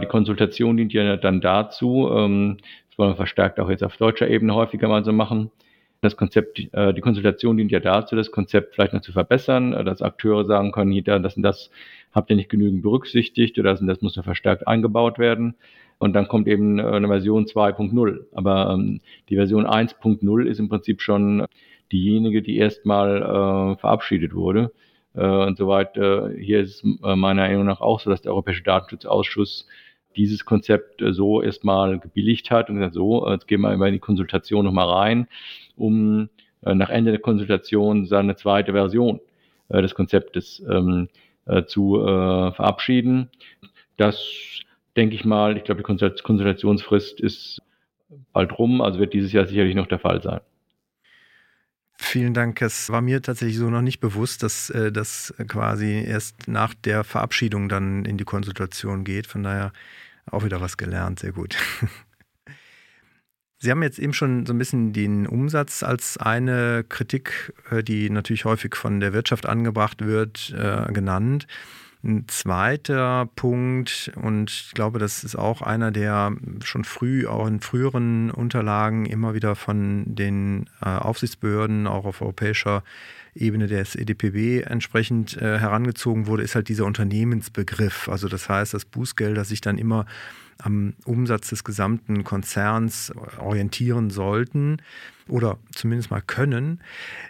[0.00, 4.28] Die Konsultation dient ja dann dazu, ähm, das wollen wir verstärkt auch jetzt auf deutscher
[4.28, 5.50] Ebene häufiger mal so machen.
[6.02, 9.84] Das Konzept, äh, die Konsultation dient ja dazu, das Konzept vielleicht noch zu verbessern, äh,
[9.84, 11.70] dass Akteure sagen können, hier, das und das
[12.12, 15.54] habt ihr nicht genügend berücksichtigt oder das und das muss noch verstärkt eingebaut werden.
[15.98, 18.26] Und dann kommt eben äh, eine Version 2.0.
[18.32, 21.46] Aber ähm, die Version 1.0 ist im Prinzip schon
[21.90, 24.72] diejenige, die erstmal äh, verabschiedet wurde.
[25.14, 28.62] Äh, und soweit äh, hier ist äh, meiner Meinung nach auch so, dass der Europäische
[28.62, 29.66] Datenschutzausschuss
[30.16, 33.98] dieses Konzept äh, so erstmal gebilligt hat und gesagt, so, jetzt gehen wir in die
[33.98, 35.28] Konsultation nochmal rein,
[35.76, 36.28] um
[36.62, 39.20] äh, nach Ende der Konsultation seine zweite Version
[39.68, 41.08] äh, des Konzeptes ähm,
[41.46, 43.30] äh, zu äh, verabschieden.
[43.96, 44.20] Das
[44.96, 47.60] denke ich mal, ich glaube, die Konsultationsfrist ist
[48.32, 50.40] bald rum, also wird dieses Jahr sicherlich noch der Fall sein.
[51.98, 52.60] Vielen Dank.
[52.60, 57.04] Es war mir tatsächlich so noch nicht bewusst, dass äh, das quasi erst nach der
[57.04, 59.26] Verabschiedung dann in die Konsultation geht.
[59.26, 59.72] Von daher
[60.30, 61.20] auch wieder was gelernt.
[61.20, 61.56] Sehr gut.
[63.58, 68.10] Sie haben jetzt eben schon so ein bisschen den Umsatz als eine Kritik, äh, die
[68.10, 71.46] natürlich häufig von der Wirtschaft angebracht wird, äh, genannt.
[72.04, 77.60] Ein zweiter Punkt, und ich glaube, das ist auch einer, der schon früh, auch in
[77.60, 82.84] früheren Unterlagen immer wieder von den äh, Aufsichtsbehörden, auch auf europäischer
[83.36, 88.08] Ebene des EDPB entsprechend äh, herangezogen wurde, ist halt dieser Unternehmensbegriff.
[88.08, 90.06] Also das heißt, dass Bußgelder sich dann immer
[90.58, 94.78] am Umsatz des gesamten Konzerns orientieren sollten
[95.28, 96.80] oder zumindest mal können.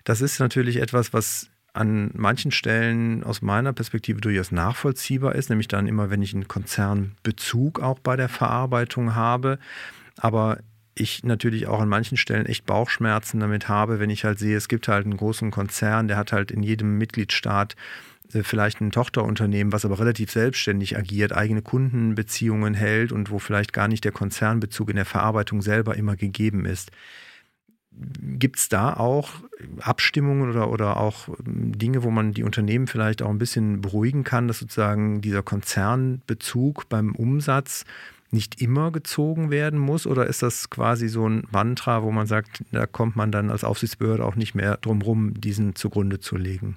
[0.05, 5.69] Das ist natürlich etwas, was an manchen Stellen aus meiner Perspektive durchaus nachvollziehbar ist, nämlich
[5.69, 9.59] dann immer, wenn ich einen Konzernbezug auch bei der Verarbeitung habe.
[10.16, 10.59] Aber
[10.96, 14.68] ich natürlich auch an manchen Stellen echt Bauchschmerzen damit habe, wenn ich halt sehe, es
[14.68, 17.76] gibt halt einen großen Konzern, der hat halt in jedem Mitgliedstaat
[18.32, 23.74] äh, vielleicht ein Tochterunternehmen, was aber relativ selbstständig agiert, eigene Kundenbeziehungen hält und wo vielleicht
[23.74, 26.90] gar nicht der Konzernbezug in der Verarbeitung selber immer gegeben ist.
[27.92, 29.30] Gibt es da auch
[29.80, 34.24] Abstimmungen oder, oder auch ähm, Dinge, wo man die Unternehmen vielleicht auch ein bisschen beruhigen
[34.24, 37.85] kann, dass sozusagen dieser Konzernbezug beim Umsatz
[38.31, 40.07] nicht immer gezogen werden muss?
[40.07, 43.65] Oder ist das quasi so ein Mantra, wo man sagt, da kommt man dann als
[43.65, 46.77] Aufsichtsbehörde auch nicht mehr drum rum, diesen zugrunde zu legen?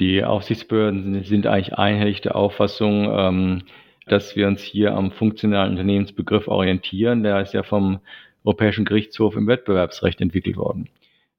[0.00, 3.62] Die Aufsichtsbehörden sind eigentlich einhellig der Auffassung, ähm,
[4.06, 7.22] dass wir uns hier am funktionalen Unternehmensbegriff orientieren.
[7.22, 8.00] Der ist ja vom
[8.42, 10.88] Europäischen Gerichtshof im Wettbewerbsrecht entwickelt worden.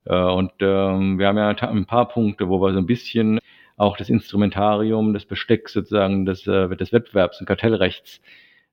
[0.05, 3.39] Äh, und ähm, wir haben ja ein paar Punkte, wo wir so ein bisschen
[3.77, 8.21] auch das Instrumentarium, das Besteck sozusagen des, äh, des Wettbewerbs- und Kartellrechts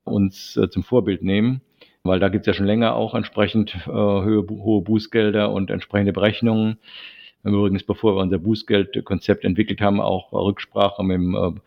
[0.04, 1.60] uns äh, zum Vorbild nehmen,
[2.02, 6.12] weil da gibt es ja schon länger auch entsprechend äh, hohe, hohe Bußgelder und entsprechende
[6.12, 6.78] Berechnungen.
[7.44, 11.60] Übrigens, bevor wir unser Bußgeldkonzept entwickelt haben, auch Rücksprache mit dem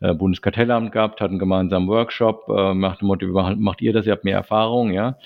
[0.00, 4.36] äh, Bundeskartellamt gehabt, hatten einen gemeinsamen Workshop, äh, macht, macht ihr das, ihr habt mehr
[4.36, 5.18] Erfahrung, ja.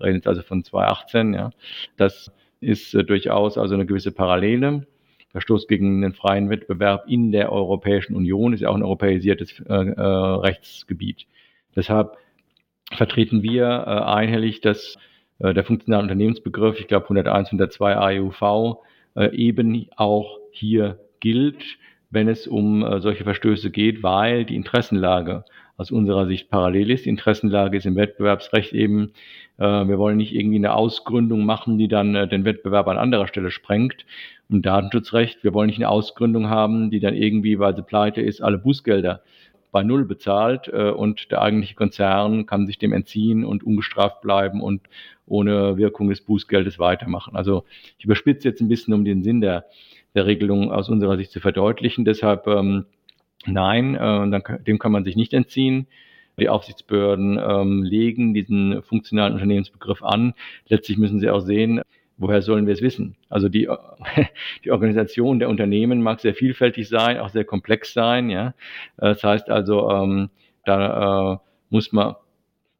[0.00, 1.50] Jetzt also von 2018, ja.
[1.96, 4.86] Das ist äh, durchaus also eine gewisse Parallele.
[5.30, 9.72] Verstoß gegen den freien Wettbewerb in der Europäischen Union ist ja auch ein europäisiertes äh,
[9.72, 11.26] äh, Rechtsgebiet.
[11.76, 12.16] Deshalb
[12.92, 14.98] vertreten wir äh, einhellig, dass
[15.38, 18.76] äh, der funktionale Unternehmensbegriff, ich glaube 101, 102 AEUV,
[19.16, 21.62] äh, eben auch hier gilt,
[22.10, 25.44] wenn es um äh, solche Verstöße geht, weil die Interessenlage
[25.76, 27.06] aus unserer Sicht parallel ist.
[27.06, 29.12] Die Interessenlage ist im Wettbewerbsrecht eben,
[29.58, 33.26] äh, wir wollen nicht irgendwie eine Ausgründung machen, die dann äh, den Wettbewerb an anderer
[33.26, 34.04] Stelle sprengt.
[34.50, 38.42] Im Datenschutzrecht, wir wollen nicht eine Ausgründung haben, die dann irgendwie, weil sie pleite ist,
[38.42, 39.22] alle Bußgelder
[39.72, 44.60] bei Null bezahlt äh, und der eigentliche Konzern kann sich dem entziehen und ungestraft bleiben
[44.60, 44.82] und
[45.26, 47.34] ohne Wirkung des Bußgeldes weitermachen.
[47.34, 47.64] Also
[47.98, 49.64] ich überspitze jetzt ein bisschen, um den Sinn der,
[50.14, 52.04] der Regelung aus unserer Sicht zu verdeutlichen.
[52.04, 52.84] Deshalb ähm,
[53.46, 55.88] nein, äh, dann, dem kann man sich nicht entziehen.
[56.38, 60.34] Die Aufsichtsbehörden ähm, legen diesen funktionalen Unternehmensbegriff an.
[60.68, 61.82] Letztlich müssen sie auch sehen,
[62.16, 63.16] woher sollen wir es wissen?
[63.28, 63.68] Also die,
[64.64, 68.30] die Organisation der Unternehmen mag sehr vielfältig sein, auch sehr komplex sein.
[68.30, 68.54] Ja?
[68.96, 70.30] Das heißt also, ähm,
[70.64, 71.38] da äh,
[71.70, 72.14] muss man,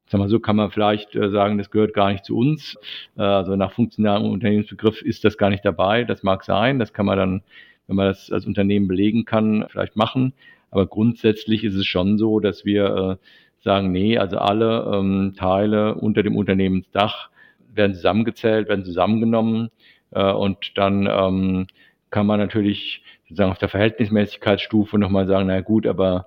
[0.07, 2.77] sag mal so, kann man vielleicht äh, sagen, das gehört gar nicht zu uns.
[3.17, 6.05] Äh, also nach funktionalem Unternehmensbegriff ist das gar nicht dabei.
[6.05, 7.43] Das mag sein, das kann man dann,
[7.87, 10.35] wenn man das als Unternehmen belegen kann, vielleicht machen.
[10.71, 13.27] Aber grundsätzlich ist es schon so, dass wir äh,
[13.63, 17.31] sagen, nee, also alle ähm, Teile unter dem Unternehmensdach
[17.75, 19.71] werden zusammengezählt, werden zusammengenommen
[20.11, 21.67] äh, und dann ähm,
[22.11, 26.27] kann man natürlich sozusagen auf der Verhältnismäßigkeitsstufe nochmal sagen, na gut, aber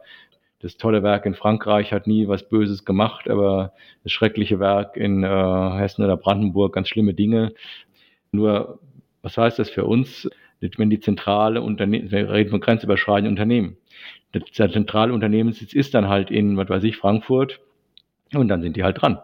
[0.60, 3.74] das tolle Werk in Frankreich hat nie was Böses gemacht, aber
[4.04, 7.54] das schreckliche Werk in äh, Hessen oder Brandenburg ganz schlimme Dinge.
[8.32, 8.80] Nur,
[9.22, 10.28] was heißt das für uns?
[10.78, 13.78] wenn die zentrale Unternehmen, wir reden von grenzüberschreitenden Unternehmen.
[14.34, 17.62] Der zentrale Unternehmenssitz ist dann halt in, was weiß ich, Frankfurt
[18.34, 19.20] und dann sind die halt dran.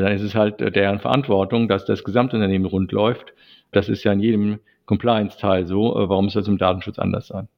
[0.00, 3.34] Dann ist es halt deren Verantwortung, dass das Gesamtunternehmen rund läuft.
[3.72, 5.94] Das ist ja in jedem Compliance-Teil so.
[5.94, 7.48] Warum ist das im Datenschutz anders sein?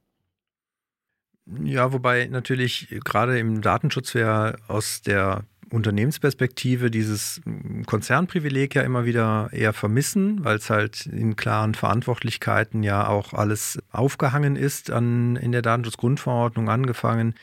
[1.63, 7.41] Ja, wobei natürlich gerade im Datenschutz wir aus der Unternehmensperspektive dieses
[7.85, 13.79] Konzernprivileg ja immer wieder eher vermissen, weil es halt in klaren Verantwortlichkeiten ja auch alles
[13.91, 17.35] aufgehangen ist an, in der Datenschutzgrundverordnung angefangen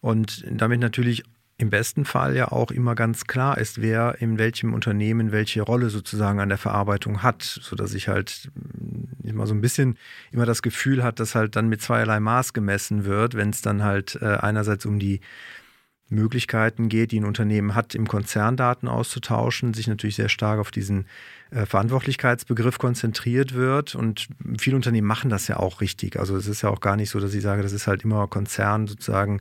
[0.00, 1.24] und damit natürlich
[1.60, 5.90] im besten Fall ja auch immer ganz klar ist, wer in welchem Unternehmen welche Rolle
[5.90, 9.98] sozusagen an der Verarbeitung hat, sodass ich halt mm, immer so ein bisschen
[10.32, 13.84] immer das Gefühl hat, dass halt dann mit zweierlei Maß gemessen wird, wenn es dann
[13.84, 15.20] halt äh, einerseits um die
[16.08, 20.70] Möglichkeiten geht, die ein Unternehmen hat, im Konzern Daten auszutauschen, sich natürlich sehr stark auf
[20.70, 21.06] diesen
[21.50, 23.94] äh, Verantwortlichkeitsbegriff konzentriert wird.
[23.94, 26.18] Und viele Unternehmen machen das ja auch richtig.
[26.18, 28.26] Also es ist ja auch gar nicht so, dass ich sage, das ist halt immer
[28.26, 29.40] Konzern sozusagen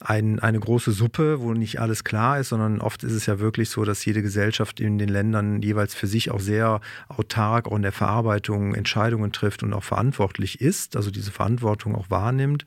[0.00, 3.68] ein, eine große Suppe, wo nicht alles klar ist, sondern oft ist es ja wirklich
[3.68, 7.82] so, dass jede Gesellschaft in den Ländern jeweils für sich auch sehr autark auch in
[7.82, 12.64] der Verarbeitung Entscheidungen trifft und auch verantwortlich ist, also diese Verantwortung auch wahrnimmt.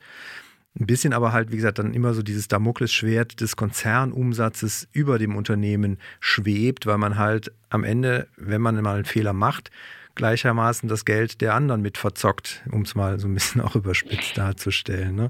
[0.78, 5.36] Ein bisschen aber halt, wie gesagt, dann immer so dieses Damoklesschwert des Konzernumsatzes über dem
[5.36, 9.70] Unternehmen schwebt, weil man halt am Ende, wenn man mal einen Fehler macht,
[10.14, 14.36] gleichermaßen das Geld der anderen mit verzockt, um es mal so ein bisschen auch überspitzt
[14.36, 15.14] darzustellen.
[15.14, 15.28] Ne?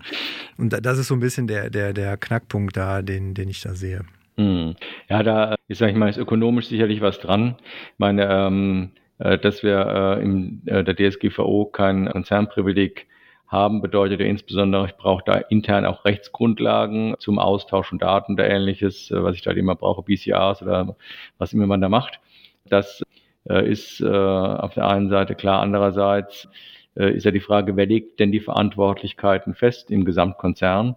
[0.56, 3.74] Und das ist so ein bisschen der, der, der Knackpunkt da, den, den ich da
[3.74, 4.04] sehe.
[4.36, 4.74] Hm.
[5.08, 7.56] Ja, da ist, sag ich mal, ist ökonomisch sicherlich was dran.
[7.60, 13.06] Ich meine, ähm, äh, dass wir äh, in äh, der DSGVO kein Konzernprivileg
[13.46, 18.50] haben, bedeutet ja insbesondere, ich brauche da intern auch Rechtsgrundlagen zum Austausch von Daten oder
[18.50, 20.96] ähnliches, äh, was ich da immer brauche, BCAs oder
[21.38, 22.20] was immer man da macht.
[22.66, 23.04] Das
[23.44, 25.60] ist äh, auf der einen Seite klar.
[25.60, 26.48] Andererseits
[26.96, 30.96] äh, ist ja die Frage, wer legt denn die Verantwortlichkeiten fest im Gesamtkonzern?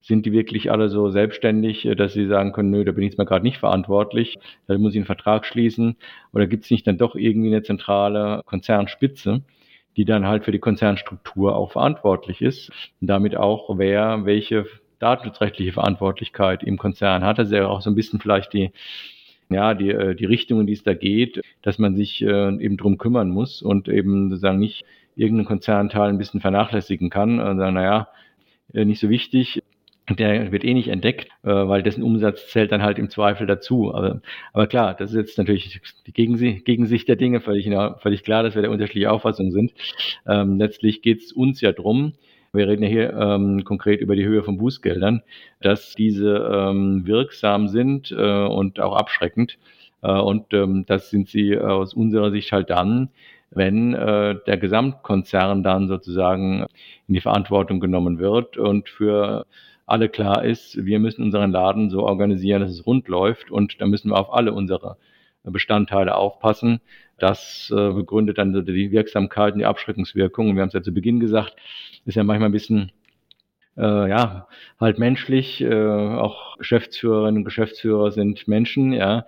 [0.00, 3.18] Sind die wirklich alle so selbstständig, dass sie sagen können, nö, da bin ich jetzt
[3.18, 5.96] mal gerade nicht verantwortlich, da muss ich einen Vertrag schließen?
[6.32, 9.42] Oder gibt es nicht dann doch irgendwie eine zentrale Konzernspitze,
[9.96, 12.70] die dann halt für die Konzernstruktur auch verantwortlich ist
[13.00, 14.66] und damit auch, wer welche
[15.00, 17.38] datenschutzrechtliche Verantwortlichkeit im Konzern hat.
[17.38, 18.70] Das ist ja auch so ein bisschen vielleicht die
[19.48, 22.76] ja, die, äh, die Richtung, in die es da geht, dass man sich äh, eben
[22.76, 24.84] drum kümmern muss und eben sozusagen nicht
[25.14, 28.08] irgendeinen Konzernteil ein bisschen vernachlässigen kann und sagen, naja,
[28.74, 29.62] äh, nicht so wichtig,
[30.08, 33.92] der wird eh nicht entdeckt, weil dessen Umsatz zählt dann halt im Zweifel dazu.
[33.92, 34.20] Aber,
[34.52, 37.68] aber klar, das ist jetzt natürlich die Gegensicht, der Dinge, völlig,
[37.98, 39.72] völlig klar, dass wir da unterschiedliche Auffassungen sind.
[40.24, 42.12] Ähm, letztlich geht es uns ja drum,
[42.56, 45.22] wir reden ja hier ähm, konkret über die Höhe von Bußgeldern,
[45.60, 49.58] dass diese ähm, wirksam sind äh, und auch abschreckend.
[50.02, 53.10] Äh, und ähm, das sind sie aus unserer Sicht halt dann,
[53.50, 56.66] wenn äh, der Gesamtkonzern dann sozusagen
[57.08, 59.46] in die Verantwortung genommen wird und für
[59.86, 63.86] alle klar ist, wir müssen unseren Laden so organisieren, dass es rund läuft und da
[63.86, 64.96] müssen wir auf alle unsere
[65.44, 66.80] Bestandteile aufpassen.
[67.18, 70.50] Das äh, begründet dann die Wirksamkeit und die Abschreckungswirkung.
[70.50, 71.56] Und wir haben es ja zu Beginn gesagt,
[72.04, 72.92] ist ja manchmal ein bisschen
[73.76, 74.48] äh, ja,
[74.80, 79.26] halt menschlich, äh, auch Geschäftsführerinnen und Geschäftsführer sind Menschen, ja.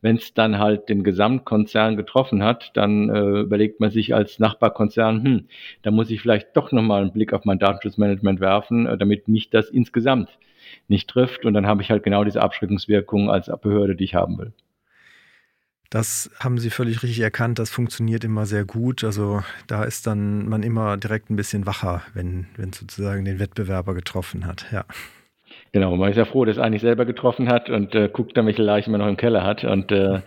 [0.00, 5.24] Wenn es dann halt den Gesamtkonzern getroffen hat, dann äh, überlegt man sich als Nachbarkonzern,
[5.24, 5.48] hm,
[5.82, 9.50] da muss ich vielleicht doch nochmal einen Blick auf mein Datenschutzmanagement werfen, äh, damit mich
[9.50, 10.30] das insgesamt
[10.86, 11.44] nicht trifft.
[11.44, 14.52] Und dann habe ich halt genau diese Abschreckungswirkung als Behörde, die ich haben will.
[15.90, 17.58] Das haben Sie völlig richtig erkannt.
[17.58, 19.04] Das funktioniert immer sehr gut.
[19.04, 23.94] Also da ist dann man immer direkt ein bisschen wacher, wenn, wenn sozusagen den Wettbewerber
[23.94, 24.66] getroffen hat.
[24.70, 24.84] Ja.
[25.72, 28.46] Genau, man ist ja froh, dass er eigentlich selber getroffen hat und äh, guckt dann,
[28.46, 29.64] welche Leichen man noch im Keller hat.
[29.64, 30.20] Und äh,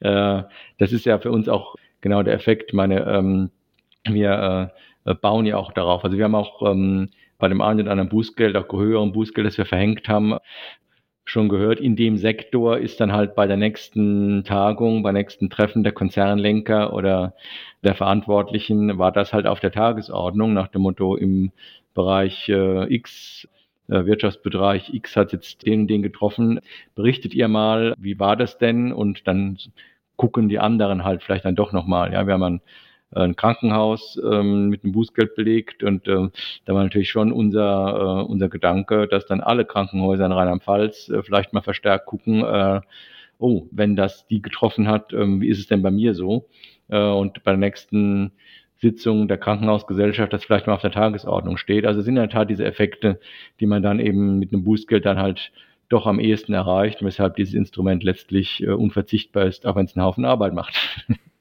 [0.00, 0.42] äh,
[0.78, 2.74] das ist ja für uns auch genau der Effekt.
[2.74, 3.50] Meine, ähm,
[4.04, 4.72] wir
[5.04, 6.04] äh, bauen ja auch darauf.
[6.04, 9.58] Also wir haben auch ähm, bei dem einen oder anderen Bußgeld, auch höheren Bußgeld, das
[9.58, 10.38] wir verhängt haben,
[11.26, 15.82] schon gehört, in dem Sektor ist dann halt bei der nächsten Tagung, beim nächsten Treffen
[15.82, 17.34] der Konzernlenker oder
[17.82, 21.50] der Verantwortlichen, war das halt auf der Tagesordnung nach dem Motto im
[21.94, 23.48] Bereich äh, X,
[23.88, 26.60] äh, Wirtschaftsbereich X hat jetzt den und den getroffen.
[26.94, 28.92] Berichtet ihr mal, wie war das denn?
[28.92, 29.58] Und dann
[30.16, 32.12] gucken die anderen halt vielleicht dann doch nochmal.
[32.12, 32.60] Ja, wir haben einen
[33.14, 36.28] ein Krankenhaus ähm, mit einem Bußgeld belegt und äh,
[36.64, 41.22] da war natürlich schon unser, äh, unser Gedanke, dass dann alle Krankenhäuser in Rheinland-Pfalz äh,
[41.22, 42.80] vielleicht mal verstärkt gucken, äh,
[43.38, 46.48] oh, wenn das die getroffen hat, äh, wie ist es denn bei mir so?
[46.88, 48.32] Äh, und bei der nächsten
[48.78, 51.86] Sitzung der Krankenhausgesellschaft das vielleicht mal auf der Tagesordnung steht.
[51.86, 53.20] Also sind in der Tat diese Effekte,
[53.60, 55.52] die man dann eben mit einem Bußgeld dann halt
[55.88, 60.04] doch am ehesten erreicht, weshalb dieses Instrument letztlich äh, unverzichtbar ist, auch wenn es einen
[60.04, 61.04] Haufen Arbeit macht.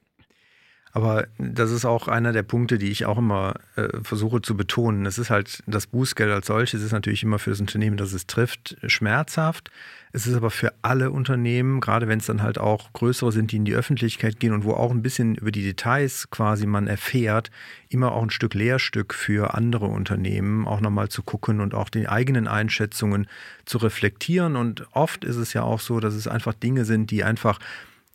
[0.96, 5.06] Aber das ist auch einer der Punkte, die ich auch immer äh, versuche zu betonen.
[5.06, 8.28] Es ist halt, das Bußgeld als solches ist natürlich immer für das Unternehmen, das es
[8.28, 9.72] trifft, schmerzhaft.
[10.14, 13.58] Es ist aber für alle Unternehmen, gerade wenn es dann halt auch größere sind, die
[13.58, 17.52] in die Öffentlichkeit gehen und wo auch ein bisschen über die Details quasi man erfährt,
[17.90, 22.08] immer auch ein Stück Lehrstück für andere Unternehmen, auch nochmal zu gucken und auch die
[22.08, 23.28] eigenen Einschätzungen
[23.66, 24.56] zu reflektieren.
[24.56, 27.60] Und oft ist es ja auch so, dass es einfach Dinge sind, die einfach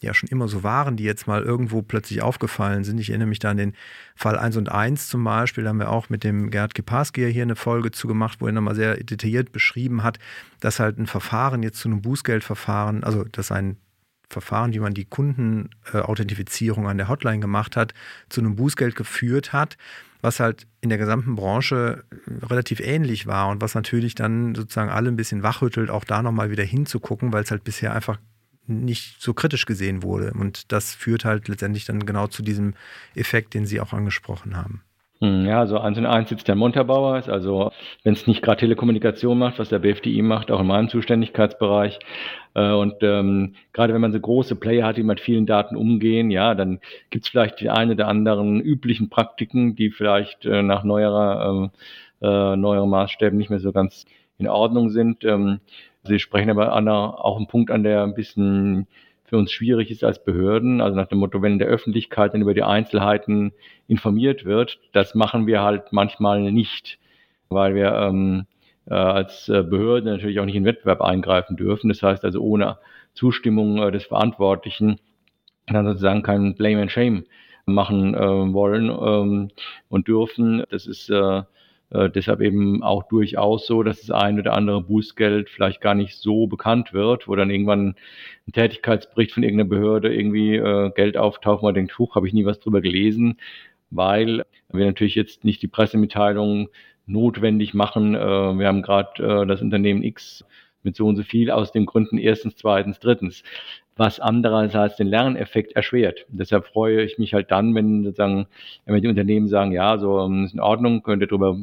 [0.03, 2.99] ja schon immer so waren, die jetzt mal irgendwo plötzlich aufgefallen sind.
[2.99, 3.75] Ich erinnere mich da an den
[4.15, 7.43] Fall 1 und 1 zum Beispiel, da haben wir auch mit dem Gerd Geparski hier
[7.43, 10.19] eine Folge zu gemacht, wo er nochmal sehr detailliert beschrieben hat,
[10.61, 13.77] dass halt ein Verfahren jetzt zu einem Bußgeldverfahren, also dass ein
[14.31, 17.95] Verfahren, wie man die Kundenauthentifizierung an der Hotline gemacht hat,
[18.29, 19.77] zu einem Bußgeld geführt hat,
[20.23, 22.05] was halt in der gesamten Branche
[22.43, 26.51] relativ ähnlich war und was natürlich dann sozusagen alle ein bisschen wachrüttelt, auch da nochmal
[26.51, 28.19] wieder hinzugucken, weil es halt bisher einfach
[28.71, 30.33] nicht so kritisch gesehen wurde.
[30.33, 32.75] Und das führt halt letztendlich dann genau zu diesem
[33.15, 34.83] Effekt, den Sie auch angesprochen haben.
[35.23, 37.73] Hm, ja, also eins und eins sitzt der Montabaur, ist also,
[38.05, 41.99] wenn es nicht gerade Telekommunikation macht, was der BFDI macht, auch in meinem Zuständigkeitsbereich.
[42.55, 46.31] Äh, und ähm, gerade wenn man so große Player hat, die mit vielen Daten umgehen,
[46.31, 50.85] ja, dann gibt es vielleicht die eine oder anderen üblichen Praktiken, die vielleicht äh, nach
[50.85, 51.79] neuerer, äh,
[52.21, 54.05] äh, neueren Maßstäben nicht mehr so ganz
[54.39, 55.25] in Ordnung sind.
[55.25, 55.61] Ähm,
[56.03, 58.87] Sie sprechen aber an auch einen Punkt an, der ein bisschen
[59.25, 60.81] für uns schwierig ist als Behörden.
[60.81, 63.53] Also nach dem Motto, wenn der Öffentlichkeit dann über die Einzelheiten
[63.87, 66.99] informiert wird, das machen wir halt manchmal nicht,
[67.49, 68.47] weil wir ähm,
[68.87, 71.89] äh, als äh, Behörde natürlich auch nicht in Wettbewerb eingreifen dürfen.
[71.89, 72.79] Das heißt also ohne
[73.15, 74.99] Zustimmung äh, des Verantwortlichen
[75.67, 77.25] dann sozusagen kein Blame and Shame
[77.67, 79.51] machen äh, wollen ähm,
[79.89, 80.65] und dürfen.
[80.71, 81.43] Das ist äh,
[81.91, 86.17] äh, deshalb eben auch durchaus so, dass das ein oder andere Bußgeld vielleicht gar nicht
[86.17, 87.97] so bekannt wird, wo dann irgendwann
[88.47, 92.45] ein Tätigkeitsbericht von irgendeiner Behörde irgendwie äh, Geld auftaucht, man denkt, huch, habe ich nie
[92.45, 93.39] was drüber gelesen,
[93.91, 96.69] weil wir natürlich jetzt nicht die Pressemitteilung
[97.07, 98.15] notwendig machen.
[98.15, 100.45] Äh, wir haben gerade äh, das Unternehmen X
[100.83, 103.43] mit so und so viel aus den Gründen erstens, zweitens, drittens
[104.01, 106.25] was andererseits den Lerneffekt erschwert.
[106.29, 108.47] Deshalb freue ich mich halt dann, wenn sozusagen,
[108.87, 111.59] wenn die Unternehmen sagen, ja, so ähm, ist in Ordnung, könnt ihr darüber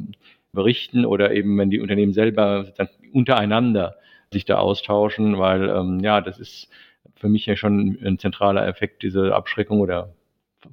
[0.54, 3.96] berichten oder eben, wenn die Unternehmen selber sozusagen untereinander
[4.32, 6.70] sich da austauschen, weil ähm, ja, das ist
[7.16, 10.14] für mich ja schon ein zentraler Effekt, diese Abschreckung oder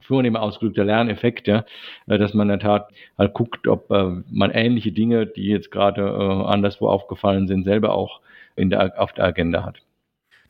[0.02, 1.64] vornehm ausgedrückter Lerneffekt, ja,
[2.08, 5.70] äh, dass man in der Tat halt guckt, ob äh, man ähnliche Dinge, die jetzt
[5.70, 8.20] gerade äh, anderswo aufgefallen sind, selber auch
[8.54, 9.80] in der, auf der Agenda hat.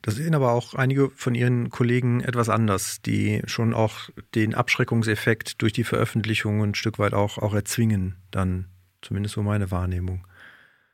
[0.05, 5.63] Das sehen aber auch einige von Ihren Kollegen etwas anders, die schon auch den Abschreckungseffekt
[5.63, 8.67] durch die Veröffentlichung ein Stück weit auch, auch erzwingen, dann
[9.01, 10.27] zumindest so meine Wahrnehmung.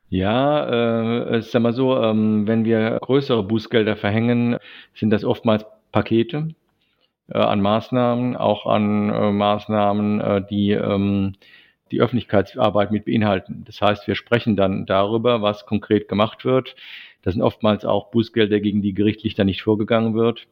[0.08, 4.56] Ja, äh, sag mal so, ähm, wenn wir größere Bußgelder verhängen,
[4.94, 6.54] sind das oftmals Pakete
[7.28, 11.34] äh, an Maßnahmen, auch an äh, Maßnahmen, äh, die ähm,
[11.90, 13.64] die Öffentlichkeitsarbeit mit beinhalten.
[13.66, 16.74] Das heißt, wir sprechen dann darüber, was konkret gemacht wird.
[17.22, 20.46] Das sind oftmals auch Bußgelder, gegen die gerichtlich dann nicht vorgegangen wird.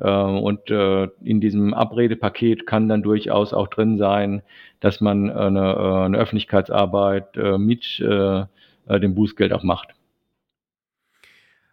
[0.00, 4.42] Äh, und äh, in diesem Abredepaket kann dann durchaus auch drin sein,
[4.80, 9.94] dass man eine, äh, eine Öffentlichkeitsarbeit mit dem Bußgeld auch macht.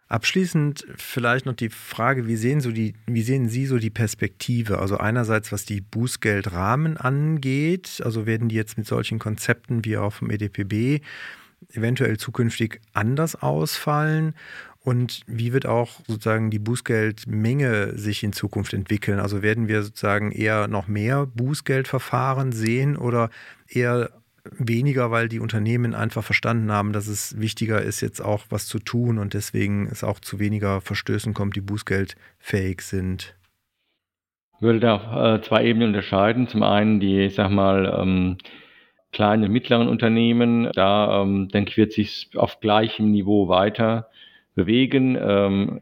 [0.08, 4.78] Abschließend vielleicht noch die Frage, wie sehen, so die, wie sehen Sie so die Perspektive?
[4.78, 10.12] Also einerseits, was die Bußgeldrahmen angeht, also werden die jetzt mit solchen Konzepten wie auch
[10.12, 11.02] vom EDPB
[11.72, 14.34] eventuell zukünftig anders ausfallen?
[14.80, 19.18] Und wie wird auch sozusagen die Bußgeldmenge sich in Zukunft entwickeln?
[19.18, 23.28] Also werden wir sozusagen eher noch mehr Bußgeldverfahren sehen oder
[23.68, 24.10] eher
[24.56, 28.78] weniger, weil die Unternehmen einfach verstanden haben, dass es wichtiger ist, jetzt auch was zu
[28.78, 33.34] tun und deswegen es auch zu weniger Verstößen kommt, die bußgeldfähig sind?
[34.56, 36.48] Ich würde da auf äh, zwei Ebenen unterscheiden.
[36.48, 38.38] Zum einen die, ich sag mal, ähm,
[39.12, 40.70] kleinen und mittleren Unternehmen.
[40.74, 44.08] Da ähm, denke ich, wird sich auf gleichem Niveau weiter
[44.54, 45.16] bewegen.
[45.20, 45.80] Ähm,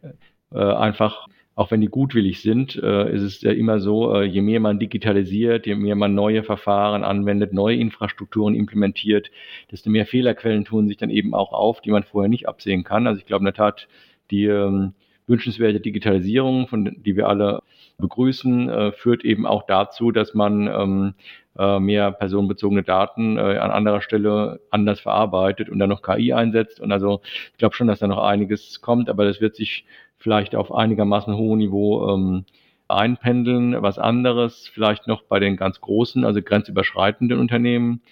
[0.52, 4.42] äh, einfach auch wenn die gutwillig sind, äh, ist es ja immer so, äh, je
[4.42, 9.30] mehr man digitalisiert, je mehr man neue Verfahren anwendet, neue Infrastrukturen implementiert,
[9.72, 13.06] desto mehr Fehlerquellen tun sich dann eben auch auf, die man vorher nicht absehen kann.
[13.06, 13.88] Also ich glaube in der Tat,
[14.30, 14.92] die ähm,
[15.26, 17.62] wünschenswerte Digitalisierung, von die wir alle
[17.96, 21.14] begrüßen, äh, führt eben auch dazu, dass man ähm,
[21.58, 26.80] äh, mehr personenbezogene Daten äh, an anderer Stelle anders verarbeitet und dann noch KI einsetzt.
[26.80, 27.20] Und also
[27.52, 29.84] ich glaube schon, dass da noch einiges kommt, aber das wird sich
[30.18, 32.44] vielleicht auf einigermaßen hohem Niveau ähm,
[32.88, 33.82] einpendeln.
[33.82, 38.02] Was anderes vielleicht noch bei den ganz großen, also grenzüberschreitenden Unternehmen.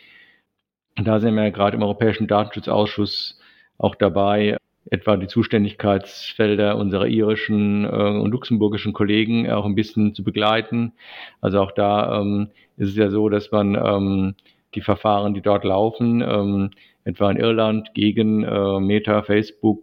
[0.96, 3.40] Da sind wir ja gerade im Europäischen Datenschutzausschuss
[3.78, 4.56] auch dabei,
[4.90, 10.92] etwa die Zuständigkeitsfelder unserer irischen äh, und luxemburgischen Kollegen auch ein bisschen zu begleiten.
[11.40, 14.34] Also auch da ähm, ist es ja so, dass man ähm,
[14.74, 16.70] die Verfahren, die dort laufen, ähm,
[17.04, 19.82] etwa in Irland gegen äh, Meta, Facebook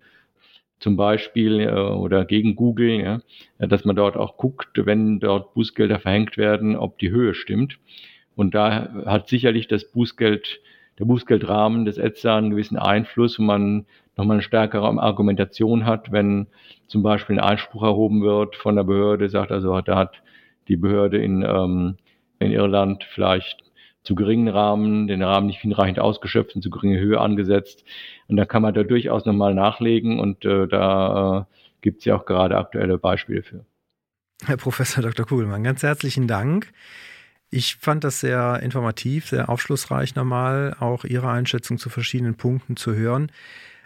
[0.79, 3.21] zum Beispiel äh, oder gegen Google, ja,
[3.59, 7.77] dass man dort auch guckt, wenn dort Bußgelder verhängt werden, ob die Höhe stimmt.
[8.35, 10.59] Und da hat sicherlich das Bußgeld,
[10.99, 13.85] der Bußgeldrahmen des ETSA einen gewissen Einfluss, wo man
[14.17, 16.47] nochmal eine stärkere Argumentation hat, wenn
[16.87, 20.21] zum Beispiel ein Einspruch erhoben wird von der Behörde, sagt also, da hat
[20.67, 21.97] die Behörde in, ähm,
[22.41, 23.63] in Irland vielleicht
[24.03, 27.83] zu geringen Rahmen, den Rahmen nicht hinreichend ausgeschöpft und zu geringe Höhe angesetzt.
[28.27, 32.15] Und da kann man da durchaus nochmal nachlegen und äh, da äh, gibt es ja
[32.15, 33.65] auch gerade aktuelle Beispiele für.
[34.45, 35.25] Herr Professor Dr.
[35.25, 36.73] Kugelmann, ganz herzlichen Dank.
[37.51, 42.95] Ich fand das sehr informativ, sehr aufschlussreich nochmal, auch Ihre Einschätzung zu verschiedenen Punkten zu
[42.95, 43.31] hören.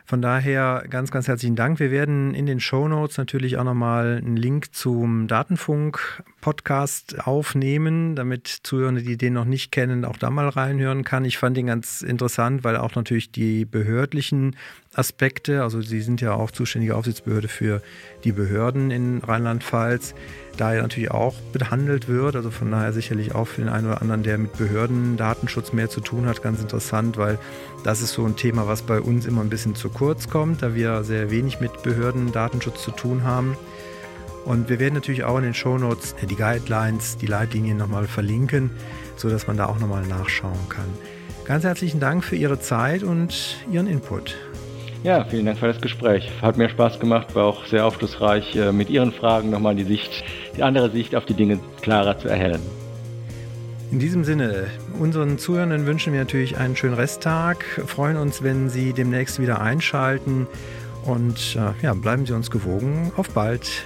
[0.07, 1.79] Von daher ganz, ganz herzlichen Dank.
[1.79, 8.47] Wir werden in den Show Notes natürlich auch nochmal einen Link zum Datenfunk-Podcast aufnehmen, damit
[8.47, 11.25] Zuhörende, die den noch nicht kennen, auch da mal reinhören kann.
[11.25, 14.55] Ich fand den ganz interessant, weil auch natürlich die behördlichen
[14.95, 17.81] Aspekte, also Sie sind ja auch zuständige Aufsichtsbehörde für
[18.23, 20.15] die Behörden in Rheinland-Pfalz,
[20.57, 22.35] da ja natürlich auch behandelt wird.
[22.35, 25.89] Also von daher sicherlich auch für den einen oder anderen, der mit Behörden Datenschutz mehr
[25.89, 27.37] zu tun hat, ganz interessant, weil
[27.83, 30.75] das ist so ein Thema, was bei uns immer ein bisschen zu kurz kommt, da
[30.75, 33.57] wir sehr wenig mit Behörden Datenschutz zu tun haben.
[34.45, 38.69] Und wir werden natürlich auch in den Shownotes die Guidelines, die Leitlinien nochmal verlinken,
[39.17, 40.85] sodass man da auch nochmal nachschauen kann.
[41.45, 44.35] Ganz herzlichen Dank für Ihre Zeit und Ihren Input.
[45.05, 46.31] Ja, vielen Dank für das Gespräch.
[46.41, 50.23] Hat mir Spaß gemacht, war auch sehr aufschlussreich, äh, mit Ihren Fragen nochmal die Sicht,
[50.57, 52.59] die andere Sicht auf die Dinge klarer zu erhellen.
[53.91, 54.65] In diesem Sinne,
[54.99, 60.47] unseren Zuhörenden wünschen wir natürlich einen schönen Resttag, freuen uns, wenn Sie demnächst wieder einschalten
[61.03, 63.11] und äh, ja, bleiben Sie uns gewogen.
[63.15, 63.85] Auf bald.